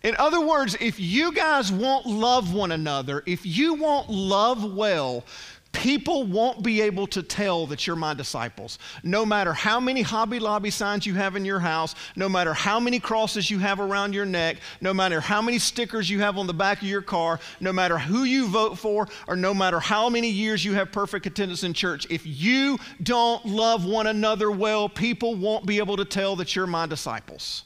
In 0.02 0.14
other 0.16 0.40
words, 0.40 0.76
if 0.80 1.00
you 1.00 1.32
guys 1.32 1.72
won't 1.72 2.06
love 2.06 2.54
one 2.54 2.72
another, 2.72 3.22
if 3.26 3.44
you 3.44 3.74
won't 3.74 4.08
love 4.08 4.74
well, 4.74 5.24
people 5.72 6.24
won't 6.24 6.62
be 6.62 6.80
able 6.80 7.06
to 7.06 7.22
tell 7.22 7.66
that 7.66 7.86
you're 7.86 7.96
my 7.96 8.14
disciples. 8.14 8.78
No 9.02 9.24
matter 9.24 9.52
how 9.52 9.78
many 9.78 10.02
Hobby 10.02 10.38
Lobby 10.38 10.70
signs 10.70 11.06
you 11.06 11.14
have 11.14 11.36
in 11.36 11.44
your 11.44 11.60
house, 11.60 11.94
no 12.16 12.28
matter 12.28 12.52
how 12.52 12.80
many 12.80 12.98
crosses 12.98 13.50
you 13.50 13.58
have 13.58 13.78
around 13.78 14.12
your 14.12 14.24
neck, 14.24 14.58
no 14.80 14.92
matter 14.92 15.20
how 15.20 15.40
many 15.40 15.58
stickers 15.58 16.10
you 16.10 16.20
have 16.20 16.36
on 16.38 16.46
the 16.46 16.54
back 16.54 16.82
of 16.82 16.88
your 16.88 17.02
car, 17.02 17.38
no 17.60 17.72
matter 17.72 17.98
who 17.98 18.24
you 18.24 18.48
vote 18.48 18.78
for, 18.78 19.08
or 19.26 19.36
no 19.36 19.54
matter 19.54 19.78
how 19.78 20.08
many 20.08 20.28
years 20.28 20.64
you 20.64 20.74
have 20.74 20.90
perfect 20.90 21.26
attendance 21.26 21.62
in 21.62 21.72
church, 21.74 22.06
if 22.10 22.26
you 22.26 22.78
don't 23.02 23.44
love 23.46 23.84
one 23.84 24.06
another 24.06 24.50
well, 24.50 24.88
people 24.88 25.34
won't 25.34 25.66
be 25.66 25.78
able 25.78 25.96
to 25.96 26.04
tell 26.04 26.34
that 26.36 26.56
you're 26.56 26.66
my 26.66 26.86
disciples. 26.86 27.64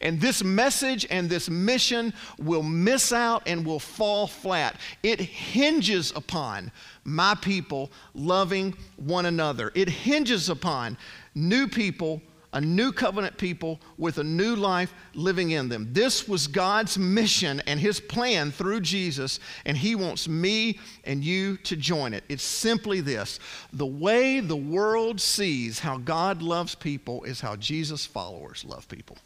And 0.00 0.20
this 0.20 0.44
message 0.44 1.06
and 1.10 1.28
this 1.28 1.50
mission 1.50 2.12
will 2.38 2.62
miss 2.62 3.12
out 3.12 3.42
and 3.46 3.66
will 3.66 3.80
fall 3.80 4.26
flat. 4.26 4.76
It 5.02 5.20
hinges 5.20 6.12
upon 6.14 6.70
my 7.04 7.34
people 7.34 7.90
loving 8.14 8.76
one 8.96 9.26
another. 9.26 9.72
It 9.74 9.88
hinges 9.88 10.48
upon 10.48 10.96
new 11.34 11.66
people, 11.66 12.22
a 12.52 12.60
new 12.60 12.92
covenant 12.92 13.36
people 13.36 13.80
with 13.98 14.18
a 14.18 14.24
new 14.24 14.54
life 14.54 14.94
living 15.14 15.50
in 15.50 15.68
them. 15.68 15.88
This 15.92 16.28
was 16.28 16.46
God's 16.46 16.96
mission 16.96 17.60
and 17.66 17.80
His 17.80 17.98
plan 17.98 18.52
through 18.52 18.80
Jesus, 18.80 19.40
and 19.64 19.76
He 19.76 19.96
wants 19.96 20.28
me 20.28 20.78
and 21.04 21.24
you 21.24 21.56
to 21.58 21.76
join 21.76 22.14
it. 22.14 22.24
It's 22.28 22.44
simply 22.44 23.00
this 23.00 23.40
the 23.72 23.86
way 23.86 24.38
the 24.40 24.56
world 24.56 25.20
sees 25.20 25.80
how 25.80 25.98
God 25.98 26.40
loves 26.40 26.74
people 26.74 27.24
is 27.24 27.40
how 27.40 27.56
Jesus' 27.56 28.06
followers 28.06 28.64
love 28.64 28.88
people. 28.88 29.16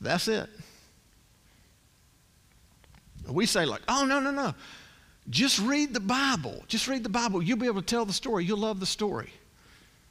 That's 0.00 0.28
it. 0.28 0.48
We 3.28 3.46
say, 3.46 3.64
like, 3.64 3.82
oh, 3.88 4.04
no, 4.06 4.20
no, 4.20 4.30
no. 4.30 4.54
Just 5.28 5.58
read 5.58 5.92
the 5.92 6.00
Bible. 6.00 6.64
Just 6.68 6.88
read 6.88 7.02
the 7.02 7.10
Bible. 7.10 7.42
You'll 7.42 7.58
be 7.58 7.66
able 7.66 7.82
to 7.82 7.86
tell 7.86 8.04
the 8.04 8.12
story. 8.12 8.44
You'll 8.44 8.58
love 8.58 8.80
the 8.80 8.86
story. 8.86 9.30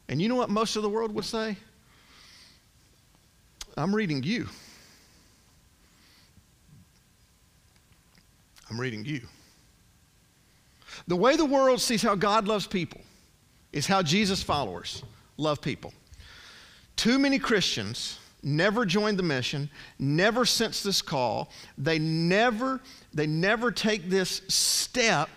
And 0.07 0.21
you 0.21 0.29
know 0.29 0.35
what 0.35 0.49
most 0.49 0.75
of 0.75 0.83
the 0.83 0.89
world 0.89 1.13
would 1.15 1.25
say? 1.25 1.57
I'm 3.75 3.95
reading 3.95 4.23
you. 4.23 4.47
I'm 8.69 8.79
reading 8.79 9.05
you. 9.05 9.21
The 11.07 11.15
way 11.15 11.35
the 11.35 11.45
world 11.45 11.79
sees 11.79 12.01
how 12.01 12.15
God 12.15 12.47
loves 12.47 12.67
people 12.67 13.01
is 13.71 13.87
how 13.87 14.01
Jesus' 14.01 14.43
followers 14.43 15.03
love 15.37 15.61
people. 15.61 15.93
Too 16.95 17.19
many 17.19 17.39
Christians 17.39 18.19
never 18.43 18.85
joined 18.85 19.19
the 19.19 19.23
mission, 19.23 19.69
never 19.99 20.45
sense 20.45 20.83
this 20.83 21.01
call. 21.01 21.51
They 21.77 21.99
never, 21.99 22.81
they 23.13 23.27
never 23.27 23.71
take 23.71 24.09
this 24.09 24.41
step 24.47 25.29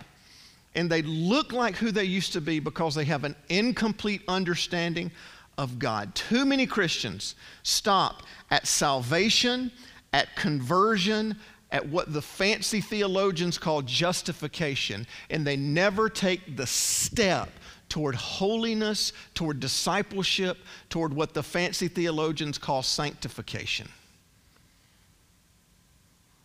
and 0.75 0.89
they 0.89 1.01
look 1.01 1.51
like 1.51 1.75
who 1.75 1.91
they 1.91 2.05
used 2.05 2.33
to 2.33 2.41
be 2.41 2.59
because 2.59 2.95
they 2.95 3.05
have 3.05 3.23
an 3.23 3.35
incomplete 3.49 4.21
understanding 4.27 5.11
of 5.57 5.79
God. 5.79 6.15
Too 6.15 6.45
many 6.45 6.65
Christians 6.65 7.35
stop 7.63 8.23
at 8.49 8.67
salvation, 8.67 9.71
at 10.13 10.33
conversion, 10.35 11.35
at 11.71 11.87
what 11.87 12.13
the 12.13 12.21
fancy 12.21 12.81
theologians 12.81 13.57
call 13.57 13.81
justification, 13.81 15.05
and 15.29 15.45
they 15.45 15.55
never 15.55 16.09
take 16.09 16.55
the 16.57 16.67
step 16.67 17.49
toward 17.91 18.15
holiness, 18.15 19.11
toward 19.33 19.59
discipleship, 19.59 20.57
toward 20.89 21.13
what 21.13 21.33
the 21.33 21.43
fancy 21.43 21.89
theologians 21.89 22.57
call 22.57 22.81
sanctification. 22.81 23.89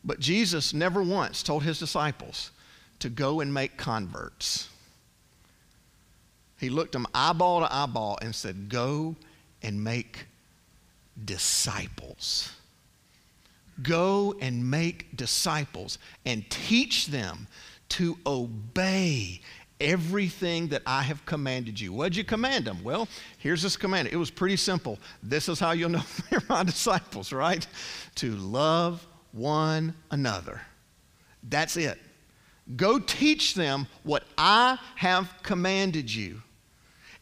But 0.05 0.19
Jesus 0.19 0.75
never 0.75 1.05
once 1.05 1.45
told 1.45 1.63
his 1.63 1.79
disciples 1.79 2.51
to 2.99 3.09
go 3.09 3.39
and 3.39 3.55
make 3.55 3.77
converts. 3.77 4.69
He 6.59 6.69
looked 6.69 6.93
them 6.93 7.07
eyeball 7.15 7.61
to 7.61 7.73
eyeball 7.73 8.19
and 8.21 8.35
said, 8.35 8.69
Go 8.69 9.15
and 9.63 9.85
make 9.85 10.27
disciples. 11.25 12.53
Go 13.85 14.35
and 14.41 14.69
make 14.69 15.17
disciples 15.17 15.99
and 16.25 16.45
teach 16.51 17.07
them 17.07 17.47
to 17.91 18.19
obey 18.27 19.43
everything 19.81 20.69
that 20.69 20.83
I 20.87 21.03
have 21.03 21.25
commanded 21.27 21.81
you. 21.81 21.93
What'd 21.93 22.17
you 22.17 22.25
command 22.25 22.65
them? 22.65 22.83
Well, 22.83 23.09
here's 23.39 23.63
this 23.63 23.77
command. 23.77 24.09
It 24.09 24.17
was 24.17 24.31
pretty 24.31 24.57
simple. 24.57 24.99
This 25.23 25.49
is 25.49 25.61
how 25.61 25.73
you'll 25.73 25.89
know 25.91 26.03
they're 26.31 26.43
my 26.49 26.63
disciples, 26.63 27.33
right? 27.33 27.67
To 28.17 28.37
love 28.37 29.07
one 29.33 29.95
another. 30.11 30.63
That's 31.43 31.77
it. 31.77 31.99
Go 32.75 32.99
teach 32.99 33.55
them 33.55 33.87
what 34.03 34.25
I 34.37 34.79
have 34.97 35.33
commanded 35.43 36.13
you. 36.13 36.43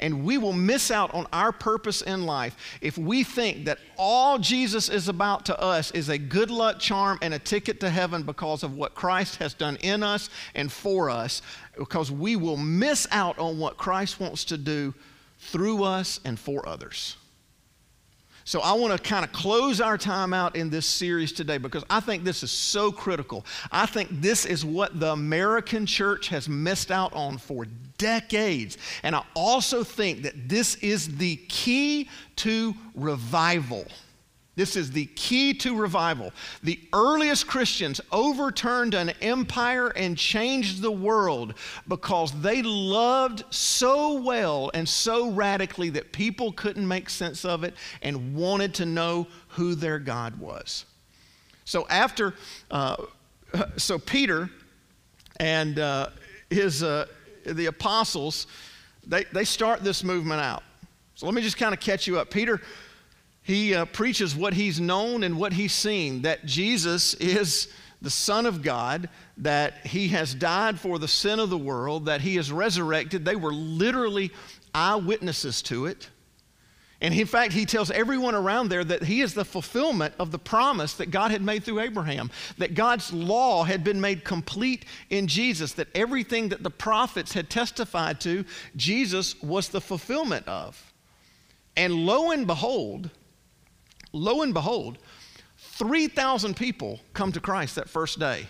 And 0.00 0.24
we 0.24 0.38
will 0.38 0.52
miss 0.52 0.90
out 0.90 1.14
on 1.14 1.26
our 1.32 1.52
purpose 1.52 2.02
in 2.02 2.26
life 2.26 2.56
if 2.80 2.98
we 2.98 3.24
think 3.24 3.64
that 3.66 3.78
all 3.96 4.38
Jesus 4.38 4.88
is 4.88 5.08
about 5.08 5.46
to 5.46 5.60
us 5.60 5.90
is 5.92 6.08
a 6.08 6.18
good 6.18 6.50
luck 6.50 6.78
charm 6.78 7.18
and 7.22 7.34
a 7.34 7.38
ticket 7.38 7.80
to 7.80 7.90
heaven 7.90 8.22
because 8.22 8.62
of 8.62 8.76
what 8.76 8.94
Christ 8.94 9.36
has 9.36 9.54
done 9.54 9.76
in 9.76 10.02
us 10.02 10.30
and 10.54 10.70
for 10.70 11.10
us, 11.10 11.42
because 11.78 12.10
we 12.10 12.36
will 12.36 12.56
miss 12.56 13.06
out 13.10 13.38
on 13.38 13.58
what 13.58 13.76
Christ 13.76 14.20
wants 14.20 14.44
to 14.46 14.58
do 14.58 14.94
through 15.38 15.84
us 15.84 16.20
and 16.24 16.38
for 16.38 16.68
others. 16.68 17.16
So 18.44 18.60
I 18.60 18.72
want 18.74 18.92
to 18.92 19.02
kind 19.02 19.24
of 19.24 19.32
close 19.32 19.80
our 19.80 19.96
time 19.96 20.34
out 20.34 20.54
in 20.54 20.68
this 20.68 20.84
series 20.84 21.32
today 21.32 21.56
because 21.56 21.82
I 21.88 22.00
think 22.00 22.24
this 22.24 22.42
is 22.42 22.50
so 22.50 22.92
critical. 22.92 23.46
I 23.72 23.86
think 23.86 24.08
this 24.20 24.44
is 24.44 24.64
what 24.64 25.00
the 25.00 25.12
American 25.12 25.86
church 25.86 26.28
has 26.28 26.46
missed 26.46 26.90
out 26.90 27.14
on 27.14 27.38
for 27.38 27.66
decades. 27.96 28.76
And 29.02 29.16
I 29.16 29.24
also 29.34 29.82
think 29.82 30.22
that 30.22 30.48
this 30.48 30.74
is 30.76 31.16
the 31.16 31.36
key 31.48 32.10
to 32.36 32.74
revival. 32.94 33.86
This 34.56 34.76
is 34.76 34.92
the 34.92 35.06
key 35.06 35.52
to 35.54 35.76
revival. 35.76 36.32
The 36.62 36.78
earliest 36.92 37.46
Christians 37.48 38.00
overturned 38.12 38.94
an 38.94 39.10
empire 39.20 39.88
and 39.88 40.16
changed 40.16 40.80
the 40.80 40.92
world 40.92 41.54
because 41.88 42.30
they 42.40 42.62
loved 42.62 43.44
so 43.50 44.20
well 44.20 44.70
and 44.72 44.88
so 44.88 45.30
radically 45.30 45.90
that 45.90 46.12
people 46.12 46.52
couldn't 46.52 46.86
make 46.86 47.10
sense 47.10 47.44
of 47.44 47.64
it 47.64 47.74
and 48.02 48.36
wanted 48.36 48.74
to 48.74 48.86
know 48.86 49.26
who 49.48 49.74
their 49.74 49.98
God 49.98 50.38
was. 50.38 50.84
So 51.64 51.86
after, 51.88 52.34
uh, 52.70 52.96
so 53.76 53.98
Peter 53.98 54.50
and 55.40 55.80
uh, 55.80 56.10
his, 56.48 56.84
uh, 56.84 57.06
the 57.44 57.66
apostles, 57.66 58.46
they, 59.04 59.24
they 59.32 59.44
start 59.44 59.82
this 59.82 60.04
movement 60.04 60.40
out. 60.40 60.62
So 61.16 61.26
let 61.26 61.34
me 61.34 61.42
just 61.42 61.56
kind 61.56 61.72
of 61.72 61.80
catch 61.80 62.06
you 62.06 62.18
up. 62.18 62.30
Peter 62.30 62.60
he 63.44 63.74
uh, 63.74 63.84
preaches 63.84 64.34
what 64.34 64.54
he's 64.54 64.80
known 64.80 65.22
and 65.22 65.38
what 65.38 65.52
he's 65.52 65.72
seen 65.72 66.22
that 66.22 66.46
Jesus 66.46 67.12
is 67.14 67.68
the 68.00 68.10
Son 68.10 68.46
of 68.46 68.62
God, 68.62 69.08
that 69.38 69.86
he 69.86 70.08
has 70.08 70.34
died 70.34 70.80
for 70.80 70.98
the 70.98 71.08
sin 71.08 71.38
of 71.38 71.50
the 71.50 71.58
world, 71.58 72.06
that 72.06 72.22
he 72.22 72.38
is 72.38 72.50
resurrected. 72.50 73.24
They 73.24 73.36
were 73.36 73.52
literally 73.52 74.32
eyewitnesses 74.74 75.60
to 75.62 75.86
it. 75.86 76.08
And 77.02 77.12
in 77.12 77.26
fact, 77.26 77.52
he 77.52 77.66
tells 77.66 77.90
everyone 77.90 78.34
around 78.34 78.70
there 78.70 78.82
that 78.82 79.02
he 79.02 79.20
is 79.20 79.34
the 79.34 79.44
fulfillment 79.44 80.14
of 80.18 80.30
the 80.30 80.38
promise 80.38 80.94
that 80.94 81.10
God 81.10 81.30
had 81.30 81.42
made 81.42 81.64
through 81.64 81.80
Abraham, 81.80 82.30
that 82.56 82.74
God's 82.74 83.12
law 83.12 83.64
had 83.64 83.84
been 83.84 84.00
made 84.00 84.24
complete 84.24 84.86
in 85.10 85.26
Jesus, 85.26 85.72
that 85.72 85.88
everything 85.94 86.48
that 86.48 86.62
the 86.62 86.70
prophets 86.70 87.34
had 87.34 87.50
testified 87.50 88.22
to, 88.22 88.46
Jesus 88.74 89.40
was 89.42 89.68
the 89.68 89.82
fulfillment 89.82 90.48
of. 90.48 90.94
And 91.76 92.06
lo 92.06 92.30
and 92.30 92.46
behold, 92.46 93.10
lo 94.14 94.42
and 94.42 94.54
behold, 94.54 94.98
3,000 95.58 96.56
people 96.56 97.00
come 97.12 97.32
to 97.32 97.40
Christ 97.40 97.74
that 97.74 97.88
first 97.88 98.18
day. 98.18 98.46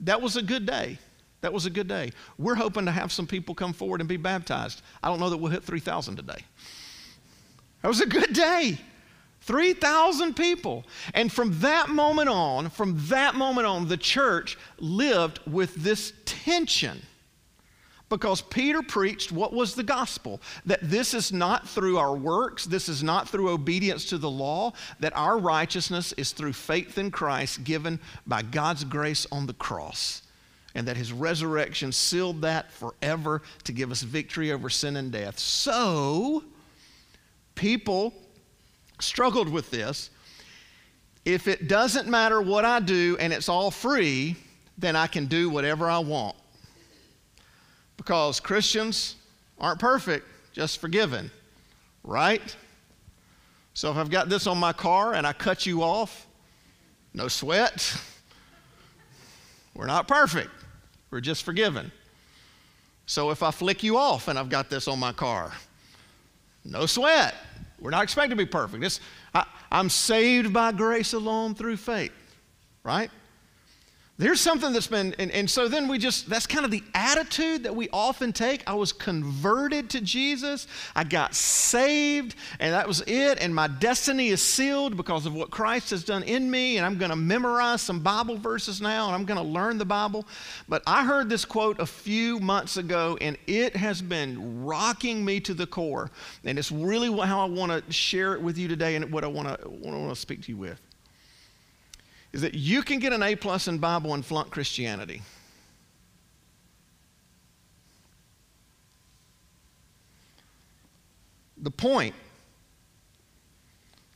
That 0.00 0.20
was 0.20 0.36
a 0.36 0.42
good 0.42 0.66
day. 0.66 0.98
That 1.40 1.52
was 1.52 1.64
a 1.64 1.70
good 1.70 1.88
day. 1.88 2.12
We're 2.38 2.54
hoping 2.54 2.86
to 2.86 2.90
have 2.90 3.12
some 3.12 3.26
people 3.26 3.54
come 3.54 3.72
forward 3.72 4.00
and 4.00 4.08
be 4.08 4.16
baptized. 4.16 4.82
I 5.02 5.08
don't 5.08 5.20
know 5.20 5.30
that 5.30 5.36
we'll 5.36 5.52
hit 5.52 5.62
3,000 5.62 6.16
today. 6.16 6.38
That 7.82 7.88
was 7.88 8.00
a 8.00 8.06
good 8.06 8.32
day. 8.32 8.78
3,000 9.42 10.34
people. 10.34 10.84
And 11.14 11.32
from 11.32 11.58
that 11.60 11.88
moment 11.88 12.28
on, 12.28 12.68
from 12.68 12.96
that 13.08 13.36
moment 13.36 13.66
on, 13.66 13.86
the 13.86 13.96
church 13.96 14.58
lived 14.78 15.38
with 15.46 15.74
this 15.76 16.12
tension 16.24 17.00
because 18.08 18.40
Peter 18.40 18.82
preached 18.82 19.32
what 19.32 19.52
was 19.52 19.74
the 19.74 19.82
gospel 19.82 20.40
that 20.64 20.78
this 20.82 21.12
is 21.12 21.32
not 21.32 21.68
through 21.68 21.98
our 21.98 22.14
works, 22.14 22.64
this 22.64 22.88
is 22.88 23.02
not 23.02 23.28
through 23.28 23.50
obedience 23.50 24.04
to 24.06 24.18
the 24.18 24.30
law, 24.30 24.72
that 25.00 25.16
our 25.16 25.38
righteousness 25.38 26.12
is 26.12 26.32
through 26.32 26.52
faith 26.52 26.98
in 26.98 27.10
Christ 27.10 27.64
given 27.64 27.98
by 28.26 28.42
God's 28.42 28.84
grace 28.84 29.26
on 29.32 29.46
the 29.46 29.54
cross, 29.54 30.22
and 30.74 30.86
that 30.86 30.96
his 30.96 31.12
resurrection 31.12 31.90
sealed 31.90 32.42
that 32.42 32.70
forever 32.70 33.42
to 33.64 33.72
give 33.72 33.90
us 33.90 34.02
victory 34.02 34.52
over 34.52 34.70
sin 34.70 34.96
and 34.96 35.10
death. 35.10 35.38
So, 35.38 36.44
people 37.56 38.14
struggled 39.00 39.48
with 39.48 39.70
this. 39.70 40.10
If 41.24 41.48
it 41.48 41.66
doesn't 41.66 42.06
matter 42.06 42.40
what 42.40 42.64
I 42.64 42.78
do 42.78 43.16
and 43.18 43.32
it's 43.32 43.48
all 43.48 43.72
free, 43.72 44.36
then 44.78 44.94
I 44.94 45.08
can 45.08 45.26
do 45.26 45.50
whatever 45.50 45.90
I 45.90 45.98
want 45.98 46.36
because 48.06 48.38
Christians 48.38 49.16
aren't 49.58 49.80
perfect, 49.80 50.24
just 50.52 50.80
forgiven, 50.80 51.28
right? 52.04 52.56
So 53.74 53.90
if 53.90 53.96
I've 53.96 54.10
got 54.10 54.28
this 54.28 54.46
on 54.46 54.58
my 54.58 54.72
car 54.72 55.14
and 55.14 55.26
I 55.26 55.32
cut 55.32 55.66
you 55.66 55.82
off, 55.82 56.24
no 57.12 57.26
sweat. 57.26 58.00
We're 59.74 59.86
not 59.86 60.06
perfect, 60.06 60.50
we're 61.10 61.20
just 61.20 61.42
forgiven. 61.42 61.90
So 63.06 63.30
if 63.30 63.42
I 63.42 63.50
flick 63.50 63.82
you 63.82 63.98
off 63.98 64.28
and 64.28 64.38
I've 64.38 64.50
got 64.50 64.70
this 64.70 64.86
on 64.86 65.00
my 65.00 65.12
car, 65.12 65.52
no 66.64 66.86
sweat. 66.86 67.34
We're 67.80 67.90
not 67.90 68.04
expected 68.04 68.30
to 68.30 68.36
be 68.36 68.46
perfect. 68.46 68.84
It's, 68.84 69.00
I, 69.34 69.44
I'm 69.70 69.90
saved 69.90 70.52
by 70.52 70.70
grace 70.70 71.12
alone 71.12 71.56
through 71.56 71.76
faith, 71.76 72.12
right? 72.84 73.10
There's 74.18 74.40
something 74.40 74.72
that's 74.72 74.86
been, 74.86 75.14
and, 75.18 75.30
and, 75.30 75.48
so 75.48 75.68
then 75.68 75.88
we 75.88 75.98
just, 75.98 76.30
that's 76.30 76.46
kind 76.46 76.64
of 76.64 76.70
the 76.70 76.82
attitude 76.94 77.64
that 77.64 77.76
we 77.76 77.90
often 77.92 78.32
take. 78.32 78.62
I 78.66 78.72
was 78.72 78.90
converted 78.90 79.90
to 79.90 80.00
Jesus, 80.00 80.66
I 80.94 81.04
got 81.04 81.34
saved, 81.34 82.34
and 82.58 82.72
that 82.72 82.88
was 82.88 83.02
it, 83.02 83.38
and 83.42 83.54
my 83.54 83.68
destiny 83.68 84.28
is 84.28 84.40
sealed 84.40 84.96
because 84.96 85.26
of 85.26 85.34
what 85.34 85.50
Christ 85.50 85.90
has 85.90 86.02
done 86.02 86.22
in 86.22 86.50
me, 86.50 86.78
and 86.78 86.86
I'm 86.86 86.96
going 86.96 87.10
to 87.10 87.16
memorize 87.16 87.82
some 87.82 88.00
Bible 88.00 88.38
verses 88.38 88.80
now, 88.80 89.04
and 89.04 89.14
I'm 89.14 89.26
going 89.26 89.36
to 89.36 89.46
learn 89.46 89.76
the 89.76 89.84
Bible. 89.84 90.26
But 90.66 90.82
I 90.86 91.04
heard 91.04 91.28
this 91.28 91.44
quote 91.44 91.78
a 91.78 91.86
few 91.86 92.40
months 92.40 92.78
ago, 92.78 93.18
and 93.20 93.36
it 93.46 93.76
has 93.76 94.00
been 94.00 94.64
rocking 94.64 95.26
me 95.26 95.40
to 95.40 95.52
the 95.52 95.66
core, 95.66 96.10
and 96.42 96.58
it's 96.58 96.72
really 96.72 97.14
how 97.26 97.40
I 97.40 97.50
want 97.50 97.70
to 97.70 97.92
share 97.92 98.32
it 98.32 98.40
with 98.40 98.56
you 98.56 98.66
today 98.66 98.96
and 98.96 99.12
what 99.12 99.24
I 99.24 99.26
want 99.26 99.60
to, 99.60 99.68
want 99.68 100.08
to 100.08 100.18
speak 100.18 100.40
to 100.44 100.52
you 100.52 100.56
with 100.56 100.80
is 102.36 102.42
that 102.42 102.52
you 102.52 102.82
can 102.82 102.98
get 102.98 103.14
an 103.14 103.22
A 103.22 103.34
plus 103.34 103.66
in 103.66 103.78
Bible 103.78 104.12
and 104.12 104.22
flunk 104.22 104.50
Christianity. 104.50 105.22
The 111.56 111.70
point 111.70 112.14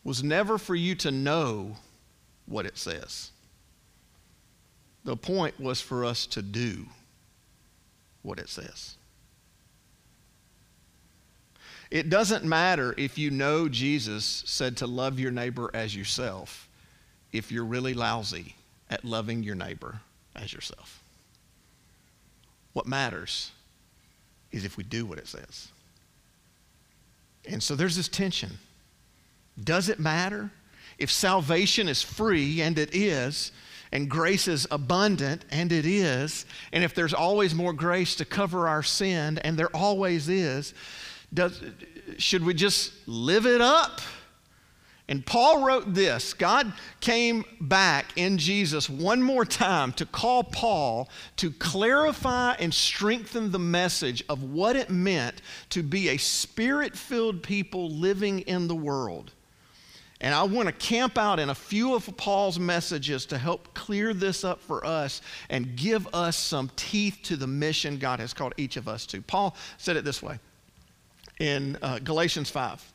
was 0.05 0.23
never 0.23 0.59
for 0.59 0.75
you 0.75 0.95
to 0.97 1.11
know 1.11 1.77
what 2.45 2.67
it 2.67 2.77
says. 2.77 3.31
The 5.05 5.17
point 5.17 5.59
was 5.59 5.81
for 5.81 6.05
us 6.05 6.27
to 6.27 6.43
do 6.43 6.85
what 8.21 8.39
it 8.39 8.51
says. 8.51 8.97
It 11.91 12.11
doesn't 12.11 12.45
matter 12.45 12.95
if 12.99 13.17
you 13.17 13.31
know 13.31 13.67
Jesus 13.67 14.43
said 14.45 14.77
to 14.77 14.87
love 14.87 15.19
your 15.19 15.31
neighbor 15.31 15.71
as 15.73 15.97
yourself 15.97 16.67
if 17.33 17.53
you're 17.53 17.65
really 17.65 17.95
lousy 17.95 18.55
at 18.89 19.05
loving 19.05 19.43
your 19.43 19.55
neighbor 19.55 20.01
as 20.35 20.53
yourself. 20.53 21.03
What 22.73 22.87
matters 22.87 23.51
is 24.53 24.65
if 24.65 24.77
we 24.77 24.85
do 24.85 25.07
what 25.07 25.19
it 25.19 25.29
says. 25.29 25.69
And 27.49 27.63
so 27.63 27.75
there's 27.75 27.97
this 27.97 28.09
tension. 28.09 28.59
Does 29.63 29.89
it 29.89 29.99
matter? 29.99 30.51
If 30.99 31.11
salvation 31.11 31.89
is 31.89 32.03
free, 32.03 32.61
and 32.61 32.79
it 32.79 32.95
is, 32.95 33.53
and 33.93 34.09
grace 34.09 34.47
is 34.47 34.67
abundant, 34.71 35.45
and 35.51 35.73
it 35.73 35.87
is, 35.87 36.47
and 36.73 36.85
if 36.85 36.95
there's 36.95 37.15
always 37.15 37.55
more 37.55 37.73
grace 37.73 38.15
to 38.17 38.25
cover 38.25 38.69
our 38.69 38.83
sin, 38.83 39.39
and 39.39 39.59
there 39.59 39.75
always 39.75 40.29
is, 40.29 40.75
does, 41.33 41.63
should 42.19 42.45
we 42.45 42.55
just 42.55 42.93
live 43.07 43.47
it 43.47 43.61
up? 43.61 44.01
And 45.11 45.27
Paul 45.27 45.67
wrote 45.67 45.93
this 45.93 46.33
God 46.33 46.73
came 47.01 47.45
back 47.61 48.13
in 48.15 48.39
Jesus 48.39 48.89
one 48.89 49.21
more 49.21 49.45
time 49.45 49.93
to 49.95 50.07
call 50.07 50.45
Paul 50.45 51.11
to 51.37 51.51
clarify 51.51 52.53
and 52.61 52.73
strengthen 52.73 53.51
the 53.51 53.59
message 53.59 54.23
of 54.29 54.45
what 54.45 54.77
it 54.77 54.89
meant 54.89 55.43
to 55.71 55.83
be 55.83 56.11
a 56.11 56.17
spirit 56.17 56.97
filled 56.97 57.43
people 57.43 57.91
living 57.91 58.41
in 58.41 58.69
the 58.69 58.75
world. 58.75 59.33
And 60.21 60.33
I 60.33 60.45
want 60.45 60.69
to 60.69 60.73
camp 60.73 61.19
out 61.19 61.41
in 61.41 61.49
a 61.49 61.55
few 61.55 61.95
of 61.95 62.17
Paul's 62.17 62.59
messages 62.59 63.27
to 63.27 63.39
help 63.39 63.75
clear 63.75 64.15
this 64.15 64.45
up 64.45 64.61
for 64.61 64.87
us 64.87 65.23
and 65.49 65.75
give 65.75 66.07
us 66.15 66.37
some 66.37 66.71
teeth 66.77 67.19
to 67.25 67.37
the 67.37 67.47
mission 67.49 67.99
God 67.99 68.21
has 68.21 68.33
called 68.33 68.53
each 68.57 68.77
of 68.77 68.87
us 68.87 69.07
to. 69.07 69.23
Paul 69.23 69.57
said 69.77 69.97
it 69.97 70.05
this 70.05 70.23
way 70.23 70.39
in 71.41 71.77
uh, 71.83 71.99
Galatians 71.99 72.49
5. 72.51 72.93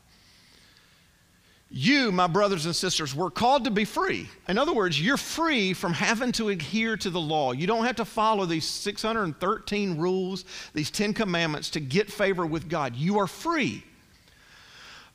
You, 1.68 2.12
my 2.12 2.28
brothers 2.28 2.64
and 2.64 2.76
sisters, 2.76 3.14
were 3.14 3.30
called 3.30 3.64
to 3.64 3.70
be 3.70 3.84
free. 3.84 4.28
In 4.48 4.56
other 4.56 4.72
words, 4.72 5.00
you're 5.00 5.16
free 5.16 5.72
from 5.72 5.92
having 5.92 6.30
to 6.32 6.50
adhere 6.50 6.96
to 6.98 7.10
the 7.10 7.20
law. 7.20 7.52
You 7.52 7.66
don't 7.66 7.84
have 7.84 7.96
to 7.96 8.04
follow 8.04 8.46
these 8.46 8.64
613 8.64 9.98
rules, 9.98 10.44
these 10.74 10.90
10 10.92 11.12
commandments 11.12 11.70
to 11.70 11.80
get 11.80 12.10
favor 12.10 12.46
with 12.46 12.68
God. 12.68 12.94
You 12.94 13.18
are 13.18 13.26
free. 13.26 13.82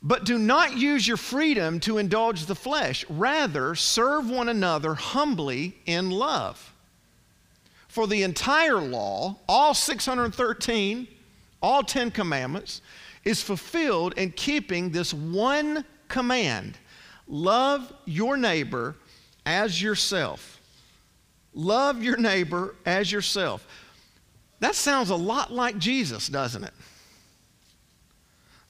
But 0.02 0.24
do 0.24 0.36
not 0.36 0.76
use 0.76 1.06
your 1.06 1.16
freedom 1.16 1.80
to 1.80 1.98
indulge 1.98 2.44
the 2.44 2.54
flesh. 2.54 3.04
Rather, 3.08 3.74
serve 3.74 4.28
one 4.28 4.48
another 4.48 4.94
humbly 4.94 5.76
in 5.86 6.10
love. 6.10 6.74
For 7.88 8.06
the 8.06 8.24
entire 8.24 8.80
law, 8.80 9.36
all 9.48 9.74
613, 9.74 11.08
all 11.62 11.82
10 11.82 12.10
commandments, 12.10 12.82
is 13.24 13.42
fulfilled 13.42 14.14
in 14.16 14.32
keeping 14.32 14.90
this 14.90 15.14
one 15.14 15.84
command 16.12 16.78
love 17.26 17.92
your 18.04 18.36
neighbor 18.36 18.94
as 19.44 19.82
yourself. 19.82 20.60
Love 21.54 22.02
your 22.02 22.16
neighbor 22.16 22.74
as 22.86 23.10
yourself. 23.10 23.66
That 24.60 24.74
sounds 24.74 25.10
a 25.10 25.16
lot 25.16 25.52
like 25.52 25.78
Jesus, 25.78 26.28
doesn't 26.28 26.64
it? 26.64 26.72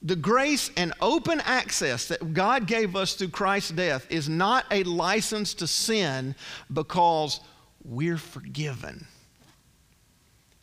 The 0.01 0.15
grace 0.15 0.69
and 0.75 0.91
open 1.01 1.39
access 1.45 2.07
that 2.07 2.33
God 2.33 2.67
gave 2.67 2.95
us 2.95 3.13
through 3.13 3.29
Christ's 3.29 3.71
death 3.71 4.05
is 4.09 4.27
not 4.27 4.65
a 4.71 4.83
license 4.83 5.53
to 5.55 5.67
sin 5.67 6.35
because 6.73 7.39
we're 7.85 8.17
forgiven. 8.17 9.07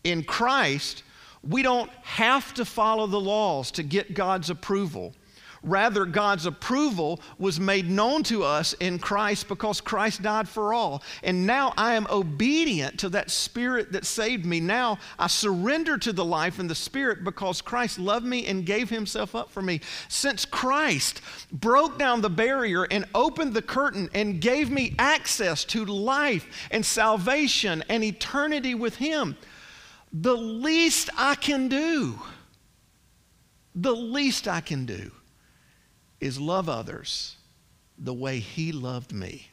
In 0.05 0.25
Christ, 0.25 1.05
we 1.43 1.63
don't 1.63 1.91
have 2.03 2.53
to 2.55 2.65
follow 2.65 3.07
the 3.07 3.21
laws 3.21 3.71
to 3.73 3.83
get 3.83 4.13
God's 4.13 4.51
approval. 4.51 5.15
Rather, 5.63 6.07
God's 6.07 6.47
approval 6.47 7.21
was 7.39 7.61
made 7.61 7.91
known 7.91 8.23
to 8.25 8.43
us 8.43 8.73
in 8.75 8.99
Christ 8.99 9.47
because 9.47 9.81
Christ 9.81 10.23
died 10.23 10.49
for 10.49 10.73
all. 10.73 11.03
And 11.23 11.47
now 11.47 11.75
I 11.77 11.95
am 11.95 12.07
obedient 12.09 12.99
to 13.01 13.11
that 13.11 13.31
Spirit 13.31 13.93
that 13.93 14.07
saved 14.07 14.47
me. 14.47 14.61
Now 14.61 14.99
I 15.19 15.27
surrender 15.27 15.99
to 15.99 16.15
the 16.15 16.25
life 16.25 16.59
and 16.59 16.71
the 16.71 16.75
Spirit 16.75 17.25
because 17.25 17.61
Christ 17.61 17.99
loved 17.99 18.25
me 18.25 18.47
and 18.47 18.65
gave 18.65 18.89
Himself 18.89 19.35
up 19.35 19.51
for 19.51 19.61
me. 19.61 19.83
Since 20.09 20.47
Christ 20.47 21.21
broke 21.53 21.99
down 21.99 22.23
the 22.23 22.31
barrier 22.31 22.85
and 22.85 23.05
opened 23.15 23.53
the 23.53 23.61
curtain 23.61 24.09
and 24.15 24.41
gave 24.41 24.71
me 24.71 24.95
access 24.99 25.65
to 25.67 25.85
life 25.85 26.47
and 26.71 26.87
salvation 26.87 27.85
and 27.91 28.03
eternity 28.03 28.75
with 28.75 28.97
Him, 28.97 29.37
the 30.11 30.37
least 30.37 31.11
I 31.19 31.35
can 31.35 31.69
do, 31.69 32.19
the 33.75 33.95
least 33.95 34.49
I 34.49 34.63
can 34.63 34.87
do 34.87 35.13
is 36.21 36.39
love 36.39 36.69
others 36.69 37.37
the 37.99 38.15
way 38.15 38.39
He 38.39 38.73
loved 38.73 39.13
me. 39.13 39.49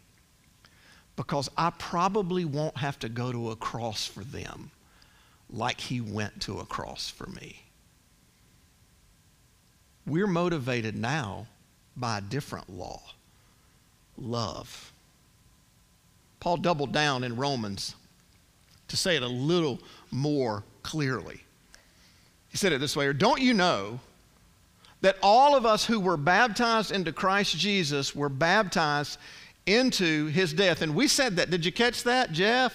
Because 1.16 1.50
I 1.58 1.72
probably 1.72 2.46
won't 2.46 2.78
have 2.78 3.00
to 3.00 3.10
go 3.10 3.32
to 3.32 3.52
a 3.52 3.56
cross 3.56 4.06
for 4.06 4.24
them 4.24 4.72
like 5.50 5.80
He 5.80 6.02
went 6.02 6.42
to 6.42 6.60
a 6.60 6.66
cross 6.66 7.10
for 7.10 7.28
me. 7.28 7.64
We're 10.06 10.28
motivated 10.28 10.96
now 10.96 11.48
by 11.96 12.20
a 12.20 12.22
different 12.22 12.70
law 12.70 13.02
love. 14.18 14.92
Paul 16.40 16.58
doubled 16.58 16.92
down 16.92 17.24
in 17.24 17.36
Romans 17.36 17.96
to 18.88 18.98
say 18.98 19.16
it 19.16 19.24
a 19.24 19.28
little 19.28 19.80
more 20.12 20.64
clearly. 20.84 21.44
He 22.50 22.58
said 22.58 22.72
it 22.72 22.80
this 22.80 22.96
way, 22.96 23.06
or 23.06 23.14
don't 23.14 23.42
you 23.42 23.54
know 23.54 24.00
that 25.02 25.18
all 25.22 25.56
of 25.56 25.66
us 25.66 25.86
who 25.86 26.00
were 26.00 26.18
baptized 26.18 26.92
into 26.92 27.12
Christ 27.12 27.58
Jesus 27.58 28.16
were 28.16 28.30
baptized 28.30 29.20
into 29.66 30.28
his 30.28 30.54
death. 30.54 30.82
And 30.82 30.96
we 30.96 31.08
said 31.08 31.36
that. 31.36 31.50
Did 31.50 31.66
you 31.66 31.72
catch 31.72 32.04
that? 32.04 32.32
Jeff, 32.32 32.74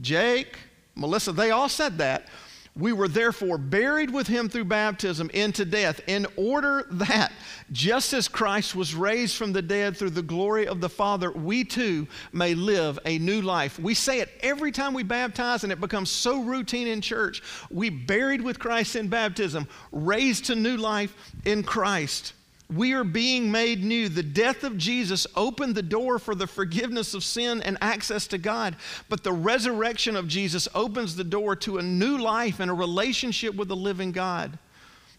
Jake, 0.00 0.58
Melissa, 0.94 1.32
they 1.32 1.50
all 1.50 1.68
said 1.68 1.98
that. 1.98 2.28
We 2.74 2.94
were 2.94 3.08
therefore 3.08 3.58
buried 3.58 4.10
with 4.10 4.26
him 4.26 4.48
through 4.48 4.64
baptism 4.64 5.28
into 5.34 5.66
death, 5.66 6.00
in 6.06 6.26
order 6.36 6.86
that, 6.92 7.30
just 7.70 8.14
as 8.14 8.28
Christ 8.28 8.74
was 8.74 8.94
raised 8.94 9.36
from 9.36 9.52
the 9.52 9.60
dead 9.60 9.94
through 9.94 10.10
the 10.10 10.22
glory 10.22 10.66
of 10.66 10.80
the 10.80 10.88
Father, 10.88 11.30
we 11.30 11.64
too 11.64 12.08
may 12.32 12.54
live 12.54 12.98
a 13.04 13.18
new 13.18 13.42
life. 13.42 13.78
We 13.78 13.92
say 13.92 14.20
it 14.20 14.30
every 14.40 14.72
time 14.72 14.94
we 14.94 15.02
baptize, 15.02 15.64
and 15.64 15.72
it 15.72 15.80
becomes 15.80 16.10
so 16.10 16.42
routine 16.42 16.86
in 16.86 17.02
church. 17.02 17.42
We 17.70 17.90
buried 17.90 18.40
with 18.40 18.58
Christ 18.58 18.96
in 18.96 19.08
baptism, 19.08 19.68
raised 19.90 20.46
to 20.46 20.54
new 20.54 20.78
life 20.78 21.14
in 21.44 21.64
Christ. 21.64 22.32
We 22.74 22.92
are 22.92 23.04
being 23.04 23.50
made 23.50 23.84
new. 23.84 24.08
The 24.08 24.22
death 24.22 24.64
of 24.64 24.78
Jesus 24.78 25.26
opened 25.36 25.74
the 25.74 25.82
door 25.82 26.18
for 26.18 26.34
the 26.34 26.46
forgiveness 26.46 27.14
of 27.14 27.24
sin 27.24 27.62
and 27.62 27.76
access 27.80 28.26
to 28.28 28.38
God. 28.38 28.76
But 29.08 29.24
the 29.24 29.32
resurrection 29.32 30.16
of 30.16 30.28
Jesus 30.28 30.68
opens 30.74 31.16
the 31.16 31.24
door 31.24 31.56
to 31.56 31.78
a 31.78 31.82
new 31.82 32.18
life 32.18 32.60
and 32.60 32.70
a 32.70 32.74
relationship 32.74 33.54
with 33.54 33.68
the 33.68 33.76
living 33.76 34.12
God. 34.12 34.58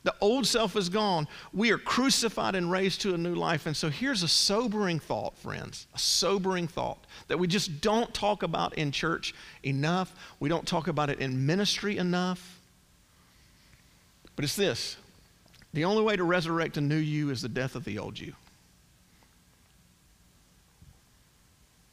The 0.04 0.16
old 0.20 0.46
self 0.46 0.76
is 0.76 0.90
gone. 0.90 1.28
We 1.54 1.72
are 1.72 1.78
crucified 1.78 2.56
and 2.56 2.70
raised 2.70 3.02
to 3.02 3.14
a 3.14 3.18
new 3.18 3.36
life. 3.36 3.66
And 3.66 3.76
so 3.76 3.90
here's 3.90 4.22
a 4.22 4.28
sobering 4.28 5.00
thought, 5.00 5.38
friends, 5.38 5.88
a 5.96 6.00
sobering 6.00 6.68
thought 6.68 7.06
that 7.30 7.40
we 7.40 7.48
just 7.48 7.80
don't 7.80 8.14
talk 8.14 8.44
about 8.44 8.78
in 8.78 8.92
church 8.92 9.34
enough. 9.64 10.14
We 10.42 10.50
don't 10.50 10.68
talk 10.68 10.90
about 10.90 11.10
it 11.10 11.20
in 11.20 11.46
ministry 11.46 11.98
enough. 11.98 12.60
But 14.36 14.44
it's 14.44 14.56
this 14.56 14.98
the 15.74 15.86
only 15.86 16.04
way 16.04 16.16
to 16.16 16.24
resurrect 16.24 16.78
a 16.78 16.82
new 16.82 16.96
you 16.96 17.30
is 17.30 17.42
the 17.42 17.50
death 17.50 17.76
of 17.76 17.84
the 17.84 17.98
old 17.98 18.20
you. 18.20 18.34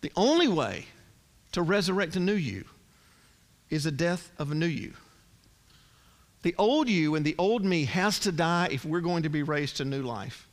The 0.03 0.13
only 0.17 0.49
way 0.49 0.87
to 1.53 1.63
resurrect 1.63 2.17
a 2.17 2.21
new 2.21 2.35
you 2.35 2.65
is 3.71 3.85
the 3.85 3.91
death 3.91 4.31
of 4.39 4.51
a 4.51 4.55
new 4.55 4.67
you. 4.67 4.95
The 6.43 6.55
old 6.57 6.89
you 6.89 7.15
and 7.15 7.25
the 7.25 7.35
old 7.39 7.65
me 7.65 7.85
has 7.85 8.19
to 8.21 8.33
die 8.33 8.69
if 8.71 8.85
we're 8.85 9.01
going 9.01 9.25
to 9.25 9.29
be 9.29 9.43
raised 9.43 9.77
to 9.77 9.85
new 9.85 10.03
life. 10.03 10.49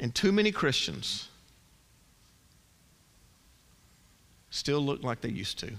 And 0.00 0.14
too 0.14 0.32
many 0.32 0.52
Christians 0.52 1.28
still 4.50 4.80
look 4.80 5.02
like 5.02 5.20
they 5.20 5.28
used 5.28 5.58
to 5.60 5.70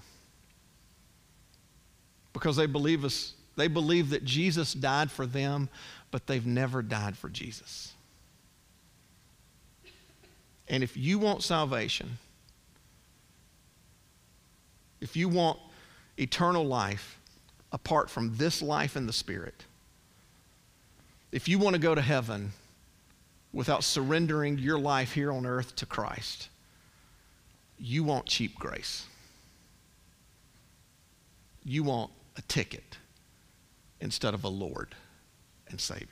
because 2.34 2.56
they 2.56 2.66
believe 2.66 3.04
us 3.04 3.34
they 3.56 3.68
believe 3.68 4.12
that 4.12 4.24
Jesus 4.24 4.74
died 4.74 5.12
for 5.12 5.26
them 5.26 5.68
but 6.12 6.28
they've 6.28 6.46
never 6.46 6.82
died 6.82 7.18
for 7.18 7.30
Jesus. 7.30 7.94
And 10.68 10.84
if 10.84 10.96
you 10.96 11.18
want 11.18 11.44
salvation, 11.44 12.18
if 15.02 15.16
you 15.16 15.28
want 15.30 15.60
eternal 16.18 16.66
life 16.66 17.20
apart 17.72 18.10
from 18.10 18.36
this 18.38 18.62
life 18.62 18.96
in 18.96 19.08
the 19.08 19.14
Spirit, 19.14 19.66
if 21.32 21.48
you 21.48 21.60
want 21.60 21.76
to 21.76 21.82
go 21.82 21.96
to 21.96 22.02
heaven 22.02 22.52
without 23.54 23.84
surrendering 23.84 24.58
your 24.58 24.80
life 24.80 25.14
here 25.14 25.32
on 25.32 25.46
earth 25.46 25.76
to 25.78 25.86
Christ, 25.86 26.50
you 27.80 28.04
want 28.04 28.26
cheap 28.26 28.56
grace. 28.56 29.06
You 31.64 31.84
want 31.84 32.12
a 32.38 32.42
ticket 32.44 32.98
instead 34.02 34.34
of 34.34 34.44
a 34.44 34.50
Lord 34.50 34.96
and 35.70 35.80
Savior. 35.80 36.08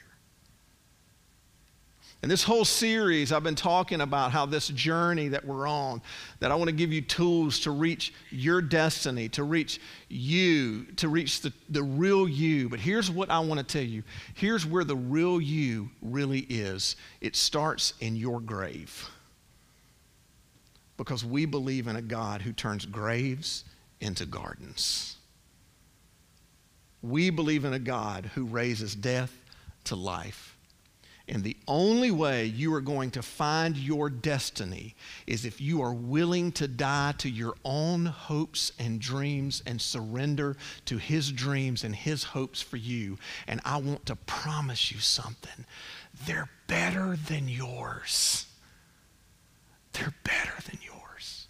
And 2.23 2.31
this 2.31 2.43
whole 2.43 2.65
series, 2.65 3.31
I've 3.31 3.43
been 3.43 3.53
talking 3.55 4.01
about 4.01 4.31
how 4.31 4.47
this 4.47 4.69
journey 4.69 5.27
that 5.29 5.45
we're 5.45 5.67
on, 5.67 6.01
that 6.39 6.51
I 6.51 6.55
want 6.55 6.67
to 6.67 6.75
give 6.75 6.91
you 6.91 7.01
tools 7.01 7.59
to 7.61 7.71
reach 7.71 8.11
your 8.31 8.59
destiny, 8.59 9.29
to 9.29 9.43
reach 9.43 9.79
you, 10.09 10.85
to 10.95 11.09
reach 11.09 11.41
the, 11.41 11.53
the 11.69 11.83
real 11.83 12.27
you. 12.27 12.69
But 12.69 12.79
here's 12.79 13.11
what 13.11 13.29
I 13.29 13.39
want 13.39 13.59
to 13.59 13.63
tell 13.65 13.85
you 13.87 14.03
here's 14.33 14.65
where 14.65 14.83
the 14.83 14.95
real 14.95 15.39
you 15.39 15.91
really 16.01 16.39
is 16.49 16.95
it 17.21 17.35
starts 17.35 17.93
in 17.99 18.15
your 18.15 18.39
grave. 18.41 19.07
because 20.97 21.23
we 21.23 21.45
believe 21.45 21.87
in 21.87 21.95
a 21.95 22.01
God 22.01 22.41
who 22.41 22.51
turns 22.51 22.85
graves 22.85 23.63
into 24.01 24.25
gardens. 24.25 25.17
We 27.03 27.29
believe 27.29 27.63
in 27.63 27.73
a 27.73 27.79
God 27.79 28.31
who 28.33 28.45
raises 28.45 28.95
death 28.95 29.31
to 29.87 29.95
life. 29.95 30.57
And 31.29 31.43
the 31.43 31.57
only 31.67 32.09
way 32.09 32.45
you 32.45 32.73
are 32.73 32.81
going 32.81 33.11
to 33.11 33.21
find 33.21 33.75
your 33.75 34.09
destiny 34.09 34.95
is 35.25 35.43
if 35.43 35.59
you 35.59 35.81
are 35.81 35.93
willing 35.93 36.53
to 36.53 36.69
die 36.69 37.15
to 37.17 37.29
your 37.29 37.55
own 37.65 38.05
hopes 38.05 38.71
and 38.79 39.01
dreams 39.01 39.61
and 39.65 39.81
surrender 39.81 40.55
to 40.85 40.97
His 40.97 41.31
dreams 41.33 41.83
and 41.83 41.93
His 41.93 42.23
hopes 42.23 42.61
for 42.61 42.77
you. 42.77 43.17
And 43.45 43.59
I 43.65 43.77
want 43.77 44.05
to 44.05 44.15
promise 44.15 44.91
you 44.91 44.99
something 44.99 45.65
they're 46.25 46.49
better 46.67 47.17
than 47.27 47.49
yours. 47.49 48.45
They're 49.93 50.15
better 50.23 50.53
than 50.65 50.79
yours. 50.81 51.47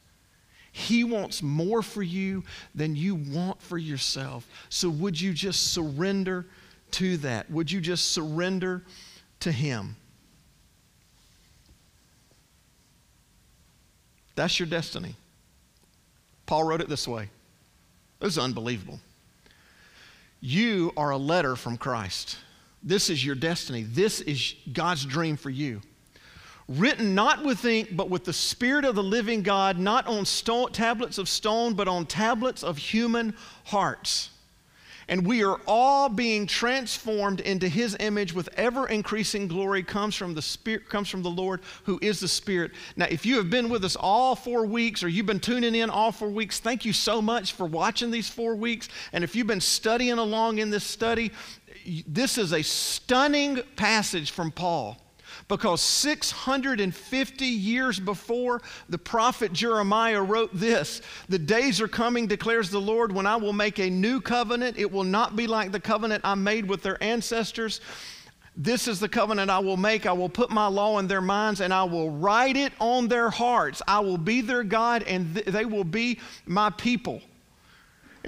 He 0.71 1.03
wants 1.03 1.41
more 1.43 1.81
for 1.81 2.03
you 2.03 2.43
than 2.73 2.95
you 2.95 3.15
want 3.15 3.61
for 3.61 3.77
yourself. 3.77 4.47
So, 4.69 4.89
would 4.89 5.19
you 5.19 5.33
just 5.33 5.71
surrender 5.71 6.47
to 6.91 7.17
that? 7.17 7.49
Would 7.51 7.71
you 7.71 7.81
just 7.81 8.11
surrender? 8.11 8.83
to 9.41 9.51
Him. 9.51 9.95
That's 14.35 14.59
your 14.59 14.67
destiny. 14.67 15.15
Paul 16.45 16.63
wrote 16.63 16.81
it 16.81 16.89
this 16.89 17.07
way. 17.07 17.29
This 18.19 18.33
is 18.33 18.37
unbelievable. 18.37 18.99
You 20.39 20.93
are 20.95 21.11
a 21.11 21.17
letter 21.17 21.55
from 21.55 21.77
Christ. 21.77 22.37
This 22.83 23.09
is 23.09 23.25
your 23.25 23.35
destiny. 23.35 23.83
This 23.83 24.21
is 24.21 24.55
God's 24.71 25.05
dream 25.05 25.35
for 25.37 25.49
you. 25.49 25.81
Written 26.67 27.15
not 27.15 27.43
with 27.43 27.65
ink, 27.65 27.89
but 27.93 28.09
with 28.09 28.25
the 28.25 28.33
Spirit 28.33 28.85
of 28.85 28.95
the 28.95 29.03
living 29.03 29.41
God, 29.41 29.79
not 29.79 30.05
on 30.05 30.25
stone, 30.25 30.71
tablets 30.71 31.17
of 31.17 31.27
stone, 31.27 31.73
but 31.73 31.87
on 31.87 32.05
tablets 32.05 32.63
of 32.63 32.77
human 32.77 33.33
hearts 33.65 34.29
and 35.09 35.25
we 35.25 35.43
are 35.43 35.59
all 35.65 36.09
being 36.09 36.47
transformed 36.47 37.39
into 37.41 37.67
his 37.67 37.95
image 37.99 38.33
with 38.33 38.49
ever 38.55 38.87
increasing 38.87 39.47
glory 39.47 39.83
comes 39.83 40.15
from 40.15 40.33
the 40.33 40.41
spirit 40.41 40.89
comes 40.89 41.09
from 41.09 41.23
the 41.23 41.29
lord 41.29 41.61
who 41.83 41.97
is 42.01 42.19
the 42.19 42.27
spirit. 42.27 42.71
Now 42.95 43.07
if 43.09 43.25
you 43.25 43.37
have 43.37 43.49
been 43.49 43.69
with 43.69 43.85
us 43.85 43.95
all 43.95 44.35
four 44.35 44.65
weeks 44.65 45.03
or 45.03 45.07
you've 45.07 45.25
been 45.25 45.39
tuning 45.39 45.75
in 45.75 45.89
all 45.89 46.11
four 46.11 46.29
weeks 46.29 46.59
thank 46.59 46.85
you 46.85 46.93
so 46.93 47.21
much 47.21 47.53
for 47.53 47.65
watching 47.65 48.11
these 48.11 48.29
four 48.29 48.55
weeks. 48.55 48.89
And 49.13 49.23
if 49.23 49.35
you've 49.35 49.47
been 49.47 49.61
studying 49.61 50.17
along 50.17 50.59
in 50.59 50.69
this 50.69 50.83
study 50.83 51.31
this 52.07 52.37
is 52.37 52.53
a 52.53 52.61
stunning 52.61 53.61
passage 53.75 54.31
from 54.31 54.51
paul 54.51 54.97
because 55.47 55.81
650 55.81 57.45
years 57.45 57.99
before, 57.99 58.61
the 58.89 58.97
prophet 58.97 59.53
Jeremiah 59.53 60.21
wrote 60.21 60.49
this 60.53 61.01
The 61.29 61.39
days 61.39 61.79
are 61.79 61.87
coming, 61.87 62.27
declares 62.27 62.69
the 62.69 62.81
Lord, 62.81 63.11
when 63.11 63.25
I 63.25 63.37
will 63.37 63.53
make 63.53 63.79
a 63.79 63.89
new 63.89 64.19
covenant. 64.19 64.77
It 64.77 64.91
will 64.91 65.05
not 65.05 65.35
be 65.35 65.47
like 65.47 65.71
the 65.71 65.79
covenant 65.79 66.21
I 66.25 66.35
made 66.35 66.67
with 66.67 66.83
their 66.83 67.01
ancestors. 67.01 67.79
This 68.59 68.87
is 68.87 68.99
the 68.99 69.07
covenant 69.07 69.51
I 69.51 69.59
will 69.59 69.77
make. 69.77 70.07
I 70.07 70.13
will 70.13 70.29
put 70.29 70.49
my 70.49 70.65
law 70.65 70.97
in 70.97 71.07
their 71.07 71.21
minds 71.21 71.61
and 71.61 71.71
I 71.71 71.83
will 71.83 72.09
write 72.09 72.57
it 72.57 72.73
on 72.79 73.07
their 73.07 73.29
hearts. 73.29 73.83
I 73.87 73.99
will 73.99 74.17
be 74.17 74.41
their 74.41 74.63
God 74.63 75.03
and 75.03 75.35
th- 75.35 75.45
they 75.45 75.63
will 75.63 75.83
be 75.83 76.19
my 76.47 76.71
people. 76.71 77.21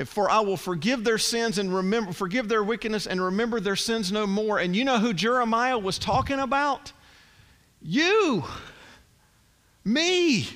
For 0.06 0.30
I 0.30 0.40
will 0.42 0.56
forgive 0.56 1.04
their 1.04 1.18
sins 1.18 1.58
and 1.58 1.74
remember, 1.74 2.14
forgive 2.14 2.48
their 2.48 2.64
wickedness 2.64 3.08
and 3.08 3.20
remember 3.20 3.60
their 3.60 3.76
sins 3.76 4.12
no 4.12 4.28
more. 4.28 4.60
And 4.60 4.76
you 4.76 4.86
know 4.86 5.00
who 5.00 5.14
Jeremiah 5.14 5.80
was 5.80 5.98
talking 5.98 6.40
about? 6.40 6.94
You, 7.82 8.44
me, 9.86 10.48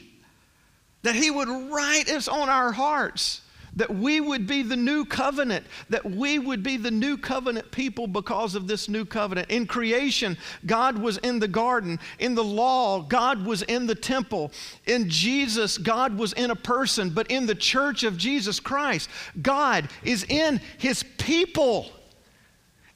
that 1.04 1.16
He 1.16 1.32
would 1.32 1.48
write 1.48 2.10
us 2.10 2.28
on 2.28 2.50
our 2.50 2.72
hearts, 2.72 3.42
that 3.76 3.94
we 3.94 4.22
would 4.22 4.46
be 4.46 4.62
the 4.62 4.76
new 4.76 5.04
covenant, 5.04 5.66
that 5.90 6.06
we 6.06 6.38
would 6.38 6.62
be 6.62 6.78
the 6.78 6.92
new 6.92 7.18
covenant 7.18 7.72
people 7.72 8.06
because 8.06 8.54
of 8.54 8.68
this 8.68 8.88
new 8.88 9.04
covenant. 9.04 9.50
In 9.50 9.66
creation, 9.66 10.38
God 10.66 10.98
was 10.98 11.18
in 11.20 11.40
the 11.40 11.48
garden. 11.48 12.00
In 12.20 12.36
the 12.36 12.44
law, 12.44 13.02
God 13.02 13.46
was 13.46 13.64
in 13.64 13.88
the 13.88 13.96
temple. 13.96 14.52
In 14.86 15.10
Jesus, 15.10 15.78
God 15.78 16.18
was 16.18 16.34
in 16.34 16.52
a 16.52 16.56
person. 16.56 17.10
But 17.10 17.32
in 17.32 17.48
the 17.48 17.56
church 17.56 18.04
of 18.04 18.16
Jesus 18.16 18.60
Christ, 18.60 19.10
God 19.42 19.90
is 20.04 20.24
in 20.30 20.62
His 20.78 21.04
people. 21.18 21.90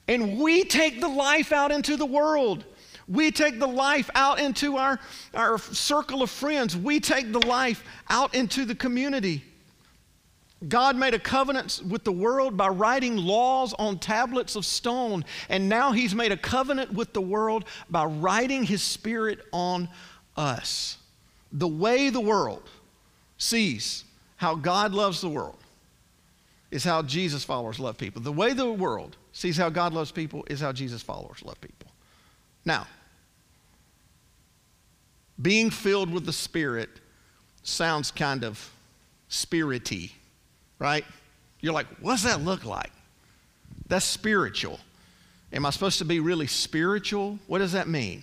And 0.06 0.38
we 0.38 0.64
take 0.64 1.00
the 1.00 1.08
life 1.08 1.50
out 1.50 1.72
into 1.72 1.96
the 1.96 2.06
world. 2.06 2.64
We 3.08 3.30
take 3.30 3.58
the 3.58 3.66
life 3.66 4.10
out 4.14 4.38
into 4.38 4.76
our, 4.76 5.00
our 5.34 5.58
circle 5.58 6.22
of 6.22 6.30
friends. 6.30 6.76
We 6.76 7.00
take 7.00 7.32
the 7.32 7.44
life 7.46 7.82
out 8.10 8.34
into 8.34 8.64
the 8.64 8.74
community. 8.74 9.44
God 10.66 10.96
made 10.96 11.14
a 11.14 11.18
covenant 11.18 11.80
with 11.88 12.02
the 12.04 12.12
world 12.12 12.56
by 12.56 12.68
writing 12.68 13.16
laws 13.16 13.74
on 13.78 13.98
tablets 13.98 14.56
of 14.56 14.66
stone, 14.66 15.24
and 15.48 15.68
now 15.68 15.92
He's 15.92 16.14
made 16.14 16.32
a 16.32 16.36
covenant 16.36 16.92
with 16.92 17.12
the 17.12 17.20
world 17.20 17.64
by 17.88 18.04
writing 18.04 18.64
His 18.64 18.82
Spirit 18.82 19.38
on 19.52 19.88
us. 20.36 20.98
The 21.52 21.68
way 21.68 22.10
the 22.10 22.20
world 22.20 22.68
sees 23.38 24.04
how 24.36 24.56
God 24.56 24.92
loves 24.92 25.20
the 25.20 25.28
world 25.28 25.58
is 26.70 26.84
how 26.84 27.02
Jesus 27.02 27.44
followers 27.44 27.78
love 27.78 27.96
people. 27.96 28.20
The 28.20 28.32
way 28.32 28.52
the 28.52 28.70
world 28.70 29.16
sees 29.32 29.56
how 29.56 29.70
God 29.70 29.94
loves 29.94 30.10
people 30.10 30.44
is 30.50 30.60
how 30.60 30.72
Jesus 30.72 31.02
followers 31.02 31.42
love 31.44 31.60
people. 31.60 31.90
Now, 32.64 32.86
being 35.40 35.70
filled 35.70 36.10
with 36.10 36.26
the 36.26 36.32
Spirit 36.32 36.88
sounds 37.62 38.10
kind 38.10 38.44
of 38.44 38.72
spirity, 39.30 40.12
right? 40.78 41.04
You're 41.60 41.72
like, 41.72 41.86
what's 42.00 42.22
that 42.24 42.40
look 42.40 42.64
like? 42.64 42.90
That's 43.88 44.04
spiritual. 44.04 44.80
Am 45.52 45.64
I 45.64 45.70
supposed 45.70 45.98
to 45.98 46.04
be 46.04 46.20
really 46.20 46.46
spiritual? 46.46 47.38
What 47.46 47.58
does 47.58 47.72
that 47.72 47.88
mean? 47.88 48.22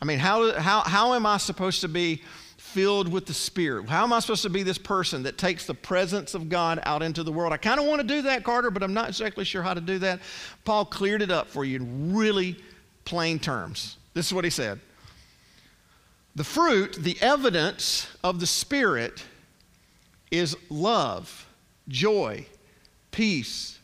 I 0.00 0.04
mean, 0.04 0.18
how, 0.18 0.52
how, 0.58 0.80
how 0.82 1.14
am 1.14 1.26
I 1.26 1.38
supposed 1.38 1.80
to 1.80 1.88
be 1.88 2.22
filled 2.58 3.10
with 3.10 3.26
the 3.26 3.34
Spirit? 3.34 3.88
How 3.88 4.04
am 4.04 4.12
I 4.12 4.20
supposed 4.20 4.42
to 4.42 4.50
be 4.50 4.62
this 4.62 4.78
person 4.78 5.22
that 5.24 5.38
takes 5.38 5.66
the 5.66 5.74
presence 5.74 6.34
of 6.34 6.48
God 6.48 6.80
out 6.84 7.02
into 7.02 7.22
the 7.22 7.32
world? 7.32 7.52
I 7.52 7.56
kind 7.56 7.80
of 7.80 7.86
want 7.86 8.00
to 8.00 8.06
do 8.06 8.22
that, 8.22 8.44
Carter, 8.44 8.70
but 8.70 8.82
I'm 8.82 8.94
not 8.94 9.08
exactly 9.08 9.44
sure 9.44 9.62
how 9.62 9.74
to 9.74 9.80
do 9.80 9.98
that. 10.00 10.20
Paul 10.64 10.84
cleared 10.84 11.22
it 11.22 11.30
up 11.30 11.48
for 11.48 11.64
you 11.64 11.76
in 11.76 12.14
really 12.14 12.56
plain 13.04 13.38
terms. 13.38 13.96
This 14.12 14.26
is 14.26 14.34
what 14.34 14.44
he 14.44 14.50
said 14.50 14.80
the 16.36 16.44
fruit, 16.44 16.94
the 17.00 17.16
evidence 17.20 18.08
of 18.22 18.40
the 18.40 18.46
Spirit, 18.46 19.24
is 20.30 20.56
love, 20.68 21.46
joy, 21.88 22.44
peace, 23.12 23.78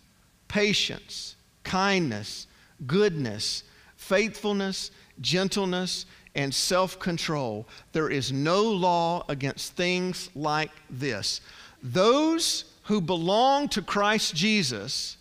patience, 0.48 1.36
kindness, 1.62 2.48
goodness, 2.86 3.62
faithfulness, 3.96 4.90
gentleness, 5.20 6.06
and 6.34 6.52
self 6.52 6.98
control. 6.98 7.66
There 7.92 8.10
is 8.10 8.32
no 8.32 8.62
law 8.64 9.24
against 9.28 9.74
things 9.74 10.30
like 10.34 10.70
this. 10.88 11.40
Those 11.82 12.64
who 12.84 13.00
belong 13.00 13.68
to 13.68 13.82
Christ 13.82 14.34
Jesus 14.34 15.16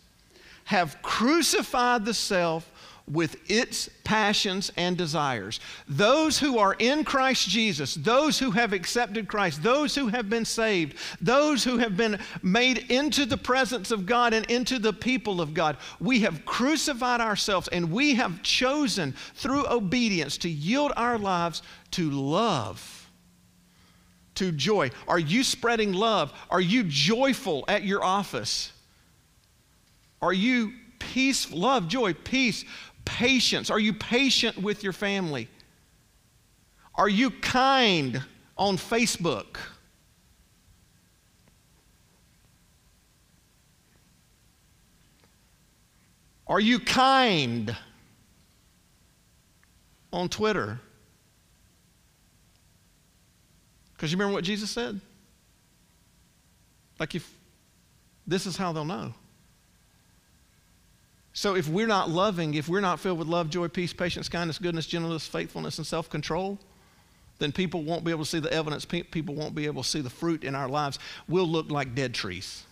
have 0.66 1.02
crucified 1.02 2.06
the 2.06 2.14
self 2.14 2.70
with 3.10 3.38
its 3.50 3.90
passions 4.04 4.72
and 4.78 4.96
desires. 4.96 5.60
Those 5.88 6.38
who 6.38 6.60
are 6.60 6.76
in 6.78 7.04
Christ 7.04 7.50
Jesus, 7.50 7.96
those 7.96 8.38
who 8.38 8.52
have 8.52 8.72
accepted 8.72 9.28
Christ, 9.28 9.64
those 9.64 9.96
who 9.96 10.08
have 10.08 10.30
been 10.30 10.46
saved, 10.46 10.96
those 11.20 11.64
who 11.64 11.78
have 11.80 11.98
been 11.98 12.20
made 12.44 12.90
into 12.92 13.26
the 13.26 13.38
presence 13.38 13.92
of 13.92 14.06
God 14.06 14.34
and 14.34 14.46
into 14.50 14.78
the 14.78 14.94
people 14.94 15.42
of 15.42 15.54
God, 15.54 15.78
we 16.00 16.20
have 16.22 16.46
crucified 16.46 17.20
ourselves 17.20 17.68
and 17.70 17.92
we 17.92 18.16
have 18.16 18.44
chosen 18.44 19.16
through 19.36 19.68
obedience 19.68 20.38
to 20.40 20.50
yield 20.50 20.92
our 20.96 21.18
lives 21.18 21.64
to 21.92 22.10
love. 22.12 22.96
To 24.36 24.52
joy. 24.52 24.92
Are 25.08 25.20
you 25.20 25.44
spreading 25.44 25.94
love? 25.94 26.32
Are 26.50 26.62
you 26.62 26.84
joyful 26.84 27.66
at 27.68 27.84
your 27.84 28.04
office? 28.04 28.72
Are 30.22 30.34
you 30.34 30.74
peace, 31.00 31.52
love, 31.52 31.88
joy, 31.88 32.14
peace, 32.14 32.66
patience? 33.10 33.72
Are 33.72 33.80
you 33.80 33.94
patient 33.94 34.58
with 34.58 34.84
your 34.84 34.94
family? 34.94 35.48
Are 36.94 37.10
you 37.10 37.32
kind 37.32 38.24
on 38.56 38.78
Facebook? 38.78 39.58
Are 46.46 46.60
you 46.60 46.80
kind 46.80 47.76
on 50.14 50.30
Twitter? 50.30 50.80
Because 53.94 54.12
you 54.12 54.18
remember 54.18 54.34
what 54.34 54.44
Jesus 54.44 54.70
said? 54.70 55.02
Like, 57.00 57.16
if 57.16 57.32
this 58.28 58.46
is 58.46 58.56
how 58.56 58.72
they'll 58.72 58.86
know. 58.86 59.14
So 61.40 61.56
if 61.56 61.70
we're 61.70 61.88
not 61.88 62.10
loving, 62.10 62.56
if 62.56 62.68
we're 62.68 62.82
not 62.82 63.00
filled 63.00 63.18
with 63.18 63.30
love, 63.30 63.50
joy, 63.50 63.70
peace, 63.70 63.94
patience, 63.94 64.28
kindness, 64.28 64.60
goodness, 64.60 64.86
gentleness, 64.86 65.26
faithfulness, 65.26 65.78
and 65.78 65.88
self 65.88 66.10
control, 66.10 66.60
then 67.38 67.54
people 67.54 67.82
won't 67.84 68.04
be 68.04 68.12
able 68.12 68.26
to 68.26 68.30
see 68.30 68.42
the 68.42 68.52
evidence. 68.52 68.84
People 68.84 69.36
won't 69.36 69.56
be 69.56 69.66
able 69.66 69.82
to 69.82 69.88
see 69.88 70.02
the 70.02 70.10
fruit 70.10 70.44
in 70.44 70.54
our 70.54 70.68
lives. 70.68 71.00
We'll 71.30 71.48
look 71.48 71.72
like 71.72 71.96
dead 71.96 72.14
trees 72.14 72.66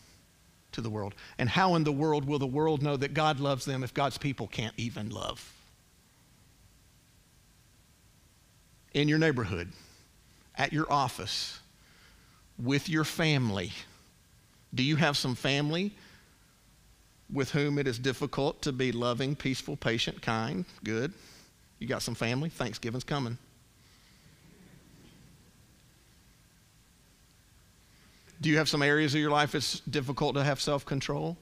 to 0.73 0.81
the 0.81 0.89
world. 0.89 1.15
And 1.37 1.47
how 1.47 1.75
in 1.75 1.85
the 1.85 1.93
world 1.93 2.25
will 2.25 2.39
the 2.39 2.45
world 2.45 2.83
know 2.83 2.97
that 2.97 3.13
God 3.13 3.39
loves 3.39 3.63
them 3.63 3.85
if 3.85 3.93
God's 3.93 4.17
people 4.17 4.47
can't 4.47 4.73
even 4.75 5.11
love? 5.11 5.53
In 8.93 9.07
your 9.07 9.17
neighborhood, 9.17 9.71
at 10.57 10.73
your 10.73 10.91
office, 10.91 11.61
with 12.61 12.89
your 12.89 13.05
family. 13.05 13.71
Do 14.75 14.83
you 14.83 14.97
have 14.97 15.15
some 15.15 15.35
family 15.35 15.93
with 17.31 17.51
whom 17.51 17.77
it 17.77 17.87
is 17.87 17.99
difficult 17.99 18.61
to 18.61 18.71
be 18.71 18.91
loving, 18.91 19.35
peaceful, 19.35 19.75
patient, 19.75 20.21
kind? 20.21 20.65
Good. 20.83 21.13
You 21.79 21.87
got 21.87 22.01
some 22.01 22.15
family? 22.15 22.49
Thanksgiving's 22.49 23.03
coming. 23.03 23.37
Do 28.39 28.49
you 28.49 28.57
have 28.57 28.69
some 28.69 28.83
areas 28.83 29.15
of 29.15 29.21
your 29.21 29.31
life 29.31 29.55
it's 29.55 29.79
difficult 29.81 30.35
to 30.35 30.43
have 30.43 30.61
self 30.61 30.85
control? 30.85 31.37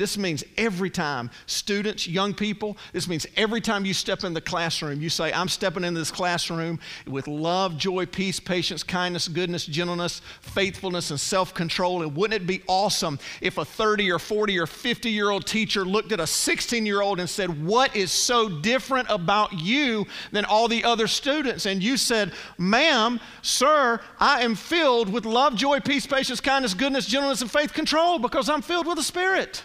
This 0.00 0.16
means 0.16 0.42
every 0.56 0.88
time, 0.88 1.30
students, 1.44 2.06
young 2.08 2.32
people, 2.32 2.78
this 2.94 3.06
means 3.06 3.26
every 3.36 3.60
time 3.60 3.84
you 3.84 3.92
step 3.92 4.24
in 4.24 4.32
the 4.32 4.40
classroom, 4.40 5.02
you 5.02 5.10
say, 5.10 5.30
I'm 5.30 5.46
stepping 5.46 5.84
into 5.84 6.00
this 6.00 6.10
classroom 6.10 6.80
with 7.06 7.28
love, 7.28 7.76
joy, 7.76 8.06
peace, 8.06 8.40
patience, 8.40 8.82
kindness, 8.82 9.28
goodness, 9.28 9.66
gentleness, 9.66 10.22
faithfulness, 10.40 11.10
and 11.10 11.20
self 11.20 11.52
control. 11.52 12.00
And 12.00 12.16
wouldn't 12.16 12.42
it 12.42 12.46
be 12.46 12.62
awesome 12.66 13.18
if 13.42 13.58
a 13.58 13.64
30 13.66 14.10
or 14.10 14.18
40 14.18 14.58
or 14.60 14.66
50 14.66 15.10
year 15.10 15.28
old 15.28 15.44
teacher 15.44 15.84
looked 15.84 16.12
at 16.12 16.20
a 16.20 16.26
16 16.26 16.86
year 16.86 17.02
old 17.02 17.20
and 17.20 17.28
said, 17.28 17.62
What 17.62 17.94
is 17.94 18.10
so 18.10 18.48
different 18.48 19.06
about 19.10 19.52
you 19.52 20.06
than 20.32 20.46
all 20.46 20.66
the 20.66 20.82
other 20.82 21.08
students? 21.08 21.66
And 21.66 21.82
you 21.82 21.98
said, 21.98 22.32
Ma'am, 22.56 23.20
sir, 23.42 24.00
I 24.18 24.44
am 24.44 24.54
filled 24.54 25.12
with 25.12 25.26
love, 25.26 25.56
joy, 25.56 25.80
peace, 25.80 26.06
patience, 26.06 26.40
kindness, 26.40 26.72
goodness, 26.72 27.04
gentleness, 27.04 27.42
and 27.42 27.50
faith 27.50 27.74
control 27.74 28.18
because 28.18 28.48
I'm 28.48 28.62
filled 28.62 28.86
with 28.86 28.96
the 28.96 29.02
Spirit. 29.02 29.62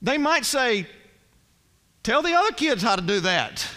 They 0.00 0.18
might 0.18 0.44
say, 0.44 0.86
Tell 2.02 2.22
the 2.22 2.34
other 2.34 2.52
kids 2.52 2.82
how 2.82 2.96
to 2.96 3.02
do 3.02 3.20
that. 3.20 3.68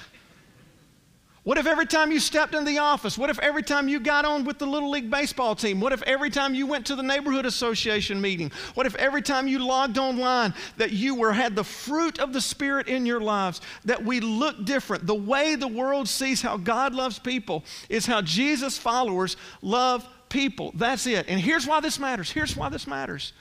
What 1.43 1.57
if 1.57 1.65
every 1.65 1.87
time 1.87 2.11
you 2.11 2.19
stepped 2.19 2.53
in 2.53 2.65
the 2.65 2.77
office? 2.77 3.17
What 3.17 3.31
if 3.31 3.39
every 3.39 3.63
time 3.63 3.89
you 3.89 3.99
got 3.99 4.25
on 4.25 4.45
with 4.45 4.59
the 4.59 4.67
Little 4.67 4.91
League 4.91 5.09
Baseball 5.09 5.55
team? 5.55 5.79
What 5.79 5.91
if 5.91 6.03
every 6.03 6.29
time 6.29 6.53
you 6.53 6.67
went 6.67 6.85
to 6.85 6.95
the 6.95 7.01
neighborhood 7.01 7.47
association 7.47 8.21
meeting? 8.21 8.51
What 8.75 8.85
if 8.85 8.93
every 8.95 9.23
time 9.23 9.47
you 9.47 9.65
logged 9.65 9.97
online 9.97 10.53
that 10.77 10.91
you 10.91 11.15
were 11.15 11.33
had 11.33 11.55
the 11.55 11.63
fruit 11.63 12.19
of 12.19 12.31
the 12.31 12.41
Spirit 12.41 12.87
in 12.87 13.07
your 13.07 13.19
lives, 13.19 13.59
that 13.85 14.05
we 14.05 14.19
look 14.19 14.65
different? 14.65 15.07
The 15.07 15.15
way 15.15 15.55
the 15.55 15.67
world 15.67 16.07
sees 16.07 16.43
how 16.43 16.57
God 16.57 16.93
loves 16.93 17.17
people 17.17 17.63
is 17.89 18.05
how 18.05 18.21
Jesus 18.21 18.77
followers 18.77 19.35
love 19.63 20.07
people. 20.31 20.71
That's 20.73 21.05
it. 21.05 21.27
And 21.27 21.39
here's 21.39 21.67
why 21.67 21.79
this 21.79 21.99
matters. 21.99 22.31
Here's 22.31 22.57
why 22.57 22.69
this 22.69 22.87
matters. 22.87 23.33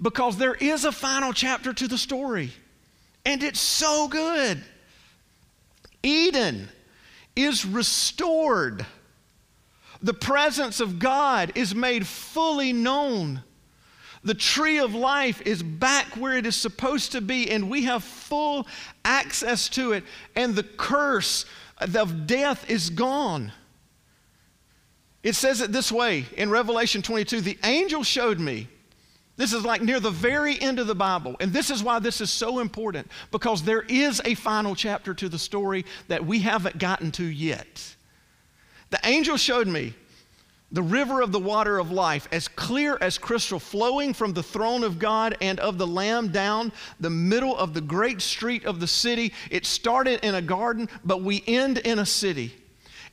Because 0.00 0.38
there 0.38 0.54
is 0.54 0.86
a 0.86 0.92
final 0.92 1.34
chapter 1.34 1.74
to 1.74 1.86
the 1.86 1.98
story, 1.98 2.52
and 3.26 3.42
it's 3.42 3.60
so 3.60 4.08
good. 4.08 4.62
Eden 6.02 6.68
is 7.34 7.66
restored. 7.66 8.86
The 10.00 10.14
presence 10.14 10.80
of 10.80 10.98
God 10.98 11.52
is 11.54 11.74
made 11.74 12.06
fully 12.06 12.72
known. 12.72 13.42
The 14.22 14.34
tree 14.34 14.78
of 14.78 14.94
life 14.94 15.42
is 15.42 15.62
back 15.62 16.06
where 16.16 16.36
it 16.36 16.46
is 16.46 16.56
supposed 16.56 17.12
to 17.12 17.20
be, 17.20 17.50
and 17.50 17.68
we 17.68 17.84
have 17.84 18.02
full 18.02 18.66
access 19.04 19.68
to 19.70 19.92
it. 19.92 20.04
And 20.34 20.54
the 20.54 20.62
curse 20.62 21.44
of 21.78 22.26
death 22.26 22.70
is 22.70 22.90
gone. 22.90 23.52
It 25.26 25.34
says 25.34 25.60
it 25.60 25.72
this 25.72 25.90
way 25.90 26.24
in 26.36 26.50
Revelation 26.50 27.02
22 27.02 27.40
the 27.40 27.58
angel 27.64 28.04
showed 28.04 28.38
me. 28.38 28.68
This 29.36 29.52
is 29.52 29.64
like 29.64 29.82
near 29.82 29.98
the 29.98 30.08
very 30.08 30.58
end 30.60 30.78
of 30.78 30.86
the 30.86 30.94
Bible. 30.94 31.34
And 31.40 31.52
this 31.52 31.68
is 31.68 31.82
why 31.82 31.98
this 31.98 32.20
is 32.20 32.30
so 32.30 32.60
important 32.60 33.10
because 33.32 33.64
there 33.64 33.82
is 33.82 34.22
a 34.24 34.34
final 34.34 34.76
chapter 34.76 35.14
to 35.14 35.28
the 35.28 35.36
story 35.36 35.84
that 36.06 36.24
we 36.24 36.38
haven't 36.38 36.78
gotten 36.78 37.10
to 37.10 37.24
yet. 37.24 37.96
The 38.90 39.00
angel 39.02 39.36
showed 39.36 39.66
me 39.66 39.94
the 40.70 40.82
river 40.82 41.20
of 41.20 41.32
the 41.32 41.40
water 41.40 41.80
of 41.80 41.90
life, 41.90 42.28
as 42.30 42.46
clear 42.46 42.96
as 43.00 43.18
crystal, 43.18 43.58
flowing 43.58 44.14
from 44.14 44.32
the 44.32 44.44
throne 44.44 44.84
of 44.84 45.00
God 45.00 45.36
and 45.40 45.58
of 45.58 45.76
the 45.76 45.88
Lamb 45.88 46.28
down 46.28 46.70
the 47.00 47.10
middle 47.10 47.56
of 47.56 47.74
the 47.74 47.80
great 47.80 48.22
street 48.22 48.64
of 48.64 48.78
the 48.78 48.86
city. 48.86 49.32
It 49.50 49.66
started 49.66 50.24
in 50.24 50.36
a 50.36 50.42
garden, 50.42 50.88
but 51.04 51.22
we 51.22 51.42
end 51.48 51.78
in 51.78 51.98
a 51.98 52.06
city. 52.06 52.54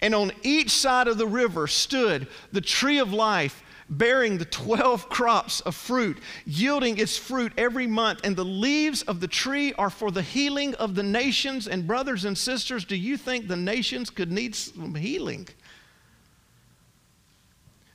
And 0.01 0.13
on 0.13 0.32
each 0.43 0.71
side 0.71 1.08
of 1.08 1.17
the 1.17 1.27
river 1.27 1.67
stood 1.67 2.27
the 2.51 2.62
tree 2.62 2.99
of 2.99 3.13
life, 3.13 3.63
bearing 3.89 4.38
the 4.38 4.45
12 4.45 5.10
crops 5.10 5.60
of 5.62 5.75
fruit, 5.75 6.17
yielding 6.45 6.97
its 6.97 7.17
fruit 7.17 7.53
every 7.58 7.88
month. 7.88 8.21
And 8.23 8.36
the 8.36 8.45
leaves 8.45 9.03
of 9.03 9.19
the 9.19 9.27
tree 9.27 9.73
are 9.73 9.89
for 9.89 10.12
the 10.12 10.21
healing 10.21 10.73
of 10.75 10.95
the 10.95 11.03
nations. 11.03 11.67
And, 11.67 11.86
brothers 11.86 12.25
and 12.25 12.38
sisters, 12.38 12.86
do 12.86 12.95
you 12.95 13.17
think 13.17 13.47
the 13.47 13.56
nations 13.56 14.10
could 14.10 14.32
need 14.32 14.56
some 14.56 14.95
healing? 14.95 15.47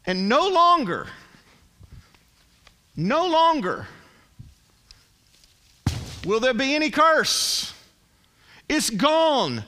And 0.07 0.29
no 0.29 0.49
longer, 0.49 1.07
no 2.97 3.27
longer 3.27 3.87
will 6.25 6.41
there 6.41 6.55
be 6.55 6.75
any 6.75 6.91
curse. 6.91 7.75
It's 8.69 8.91
gone. 8.91 9.65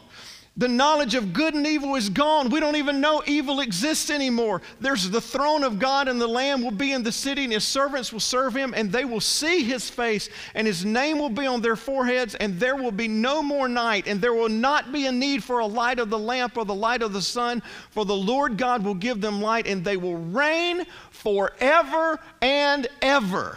The 0.56 0.68
knowledge 0.68 1.14
of 1.14 1.32
good 1.32 1.54
and 1.54 1.66
evil 1.66 1.94
is 1.94 2.10
gone. 2.10 2.50
We 2.50 2.58
don't 2.58 2.76
even 2.76 3.00
know 3.00 3.22
evil 3.24 3.60
exists 3.60 4.10
anymore. 4.10 4.60
There's 4.80 5.08
the 5.08 5.20
throne 5.20 5.62
of 5.62 5.78
God, 5.78 6.08
and 6.08 6.20
the 6.20 6.26
Lamb 6.26 6.60
will 6.62 6.72
be 6.72 6.92
in 6.92 7.04
the 7.04 7.12
city, 7.12 7.44
and 7.44 7.52
his 7.52 7.64
servants 7.64 8.12
will 8.12 8.20
serve 8.20 8.54
him, 8.56 8.74
and 8.76 8.90
they 8.90 9.04
will 9.04 9.20
see 9.20 9.62
his 9.62 9.88
face, 9.88 10.28
and 10.54 10.66
his 10.66 10.84
name 10.84 11.18
will 11.18 11.30
be 11.30 11.46
on 11.46 11.62
their 11.62 11.76
foreheads, 11.76 12.34
and 12.34 12.58
there 12.58 12.76
will 12.76 12.90
be 12.90 13.06
no 13.08 13.42
more 13.42 13.68
night, 13.68 14.08
and 14.08 14.20
there 14.20 14.34
will 14.34 14.48
not 14.48 14.92
be 14.92 15.06
a 15.06 15.12
need 15.12 15.44
for 15.44 15.60
a 15.60 15.66
light 15.66 16.00
of 16.00 16.10
the 16.10 16.18
lamp 16.18 16.56
or 16.56 16.64
the 16.64 16.74
light 16.74 17.02
of 17.02 17.12
the 17.12 17.22
sun, 17.22 17.62
for 17.90 18.04
the 18.04 18.14
Lord 18.14 18.58
God 18.58 18.84
will 18.84 18.94
give 18.94 19.20
them 19.20 19.40
light, 19.40 19.68
and 19.68 19.84
they 19.84 19.96
will 19.96 20.18
reign 20.18 20.84
forever 21.10 22.18
and 22.42 22.88
ever. 23.00 23.56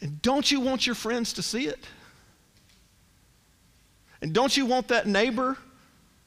And 0.00 0.20
don't 0.22 0.50
you 0.50 0.60
want 0.60 0.86
your 0.86 0.94
friends 0.94 1.34
to 1.34 1.42
see 1.42 1.66
it? 1.66 1.84
And 4.22 4.32
don't 4.32 4.56
you 4.56 4.66
want 4.66 4.88
that 4.88 5.06
neighbor 5.06 5.56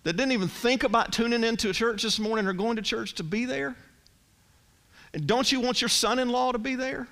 that 0.03 0.13
didn't 0.13 0.31
even 0.31 0.47
think 0.47 0.83
about 0.83 1.13
tuning 1.13 1.43
into 1.43 1.69
a 1.69 1.73
church 1.73 2.03
this 2.03 2.19
morning 2.19 2.47
or 2.47 2.53
going 2.53 2.75
to 2.75 2.81
church 2.81 3.13
to 3.15 3.23
be 3.23 3.45
there? 3.45 3.75
And 5.13 5.27
don't 5.27 5.51
you 5.51 5.59
want 5.59 5.81
your 5.81 5.89
son 5.89 6.19
in 6.19 6.29
law 6.29 6.51
to 6.51 6.57
be 6.57 6.75
there? 6.75 7.07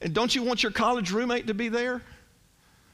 And 0.00 0.12
don't 0.12 0.34
you 0.34 0.42
want 0.42 0.62
your 0.62 0.72
college 0.72 1.12
roommate 1.12 1.46
to 1.46 1.54
be 1.54 1.68
there? 1.68 2.02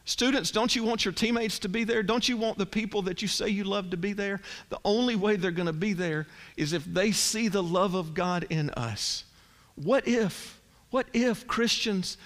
Students, 0.05 0.51
don't 0.51 0.75
you 0.75 0.85
want 0.85 1.05
your 1.05 1.13
teammates 1.13 1.59
to 1.61 1.69
be 1.69 1.85
there? 1.85 2.03
Don't 2.03 2.29
you 2.29 2.37
want 2.37 2.57
the 2.57 2.67
people 2.67 3.03
that 3.03 3.21
you 3.21 3.29
say 3.29 3.49
you 3.49 3.65
love 3.65 3.91
to 3.91 3.97
be 3.97 4.15
there? 4.15 4.41
The 4.71 4.79
only 4.85 5.17
way 5.17 5.37
they're 5.37 5.51
going 5.51 5.67
to 5.67 5.73
be 5.73 5.93
there 5.93 6.27
is 6.57 6.73
if 6.73 6.85
they 6.85 7.13
see 7.13 7.49
the 7.49 7.63
love 7.63 7.95
of 7.95 8.15
God 8.15 8.47
in 8.49 8.71
us. 8.71 9.25
What 9.75 10.09
if? 10.09 10.58
What 10.91 11.07
if 11.13 11.47
Christians 11.47 12.17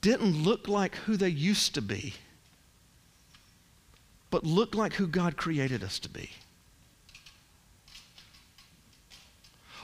didn't 0.00 0.42
look 0.42 0.68
like 0.68 0.96
who 0.96 1.16
they 1.16 1.28
used 1.28 1.74
to 1.74 1.82
be, 1.82 2.14
but 4.30 4.44
look 4.44 4.74
like 4.74 4.94
who 4.94 5.06
God 5.06 5.36
created 5.36 5.82
us 5.82 5.98
to 6.00 6.08
be? 6.08 6.30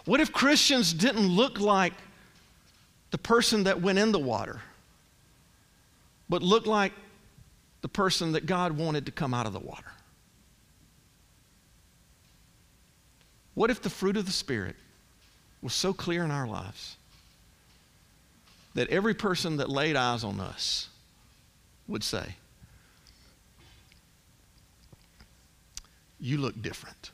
What 0.04 0.20
if 0.20 0.32
Christians 0.32 0.92
didn't 0.92 1.28
look 1.28 1.60
like 1.60 1.94
the 3.10 3.18
person 3.18 3.64
that 3.64 3.80
went 3.80 3.98
in 3.98 4.12
the 4.12 4.18
water, 4.18 4.60
but 6.28 6.42
looked 6.42 6.66
like 6.66 6.92
the 7.80 7.88
person 7.88 8.32
that 8.32 8.44
God 8.44 8.72
wanted 8.72 9.06
to 9.06 9.12
come 9.12 9.32
out 9.32 9.46
of 9.46 9.52
the 9.52 9.60
water? 9.60 9.92
What 13.54 13.70
if 13.70 13.82
the 13.82 13.90
fruit 13.90 14.16
of 14.16 14.26
the 14.26 14.32
Spirit 14.32 14.76
was 15.62 15.74
so 15.74 15.92
clear 15.92 16.22
in 16.22 16.30
our 16.30 16.46
lives 16.46 16.97
that 18.78 18.88
every 18.90 19.12
person 19.12 19.56
that 19.56 19.68
laid 19.68 19.96
eyes 19.96 20.22
on 20.22 20.38
us 20.38 20.88
would 21.88 22.04
say, 22.04 22.36
You 26.20 26.38
look 26.38 26.62
different. 26.62 27.10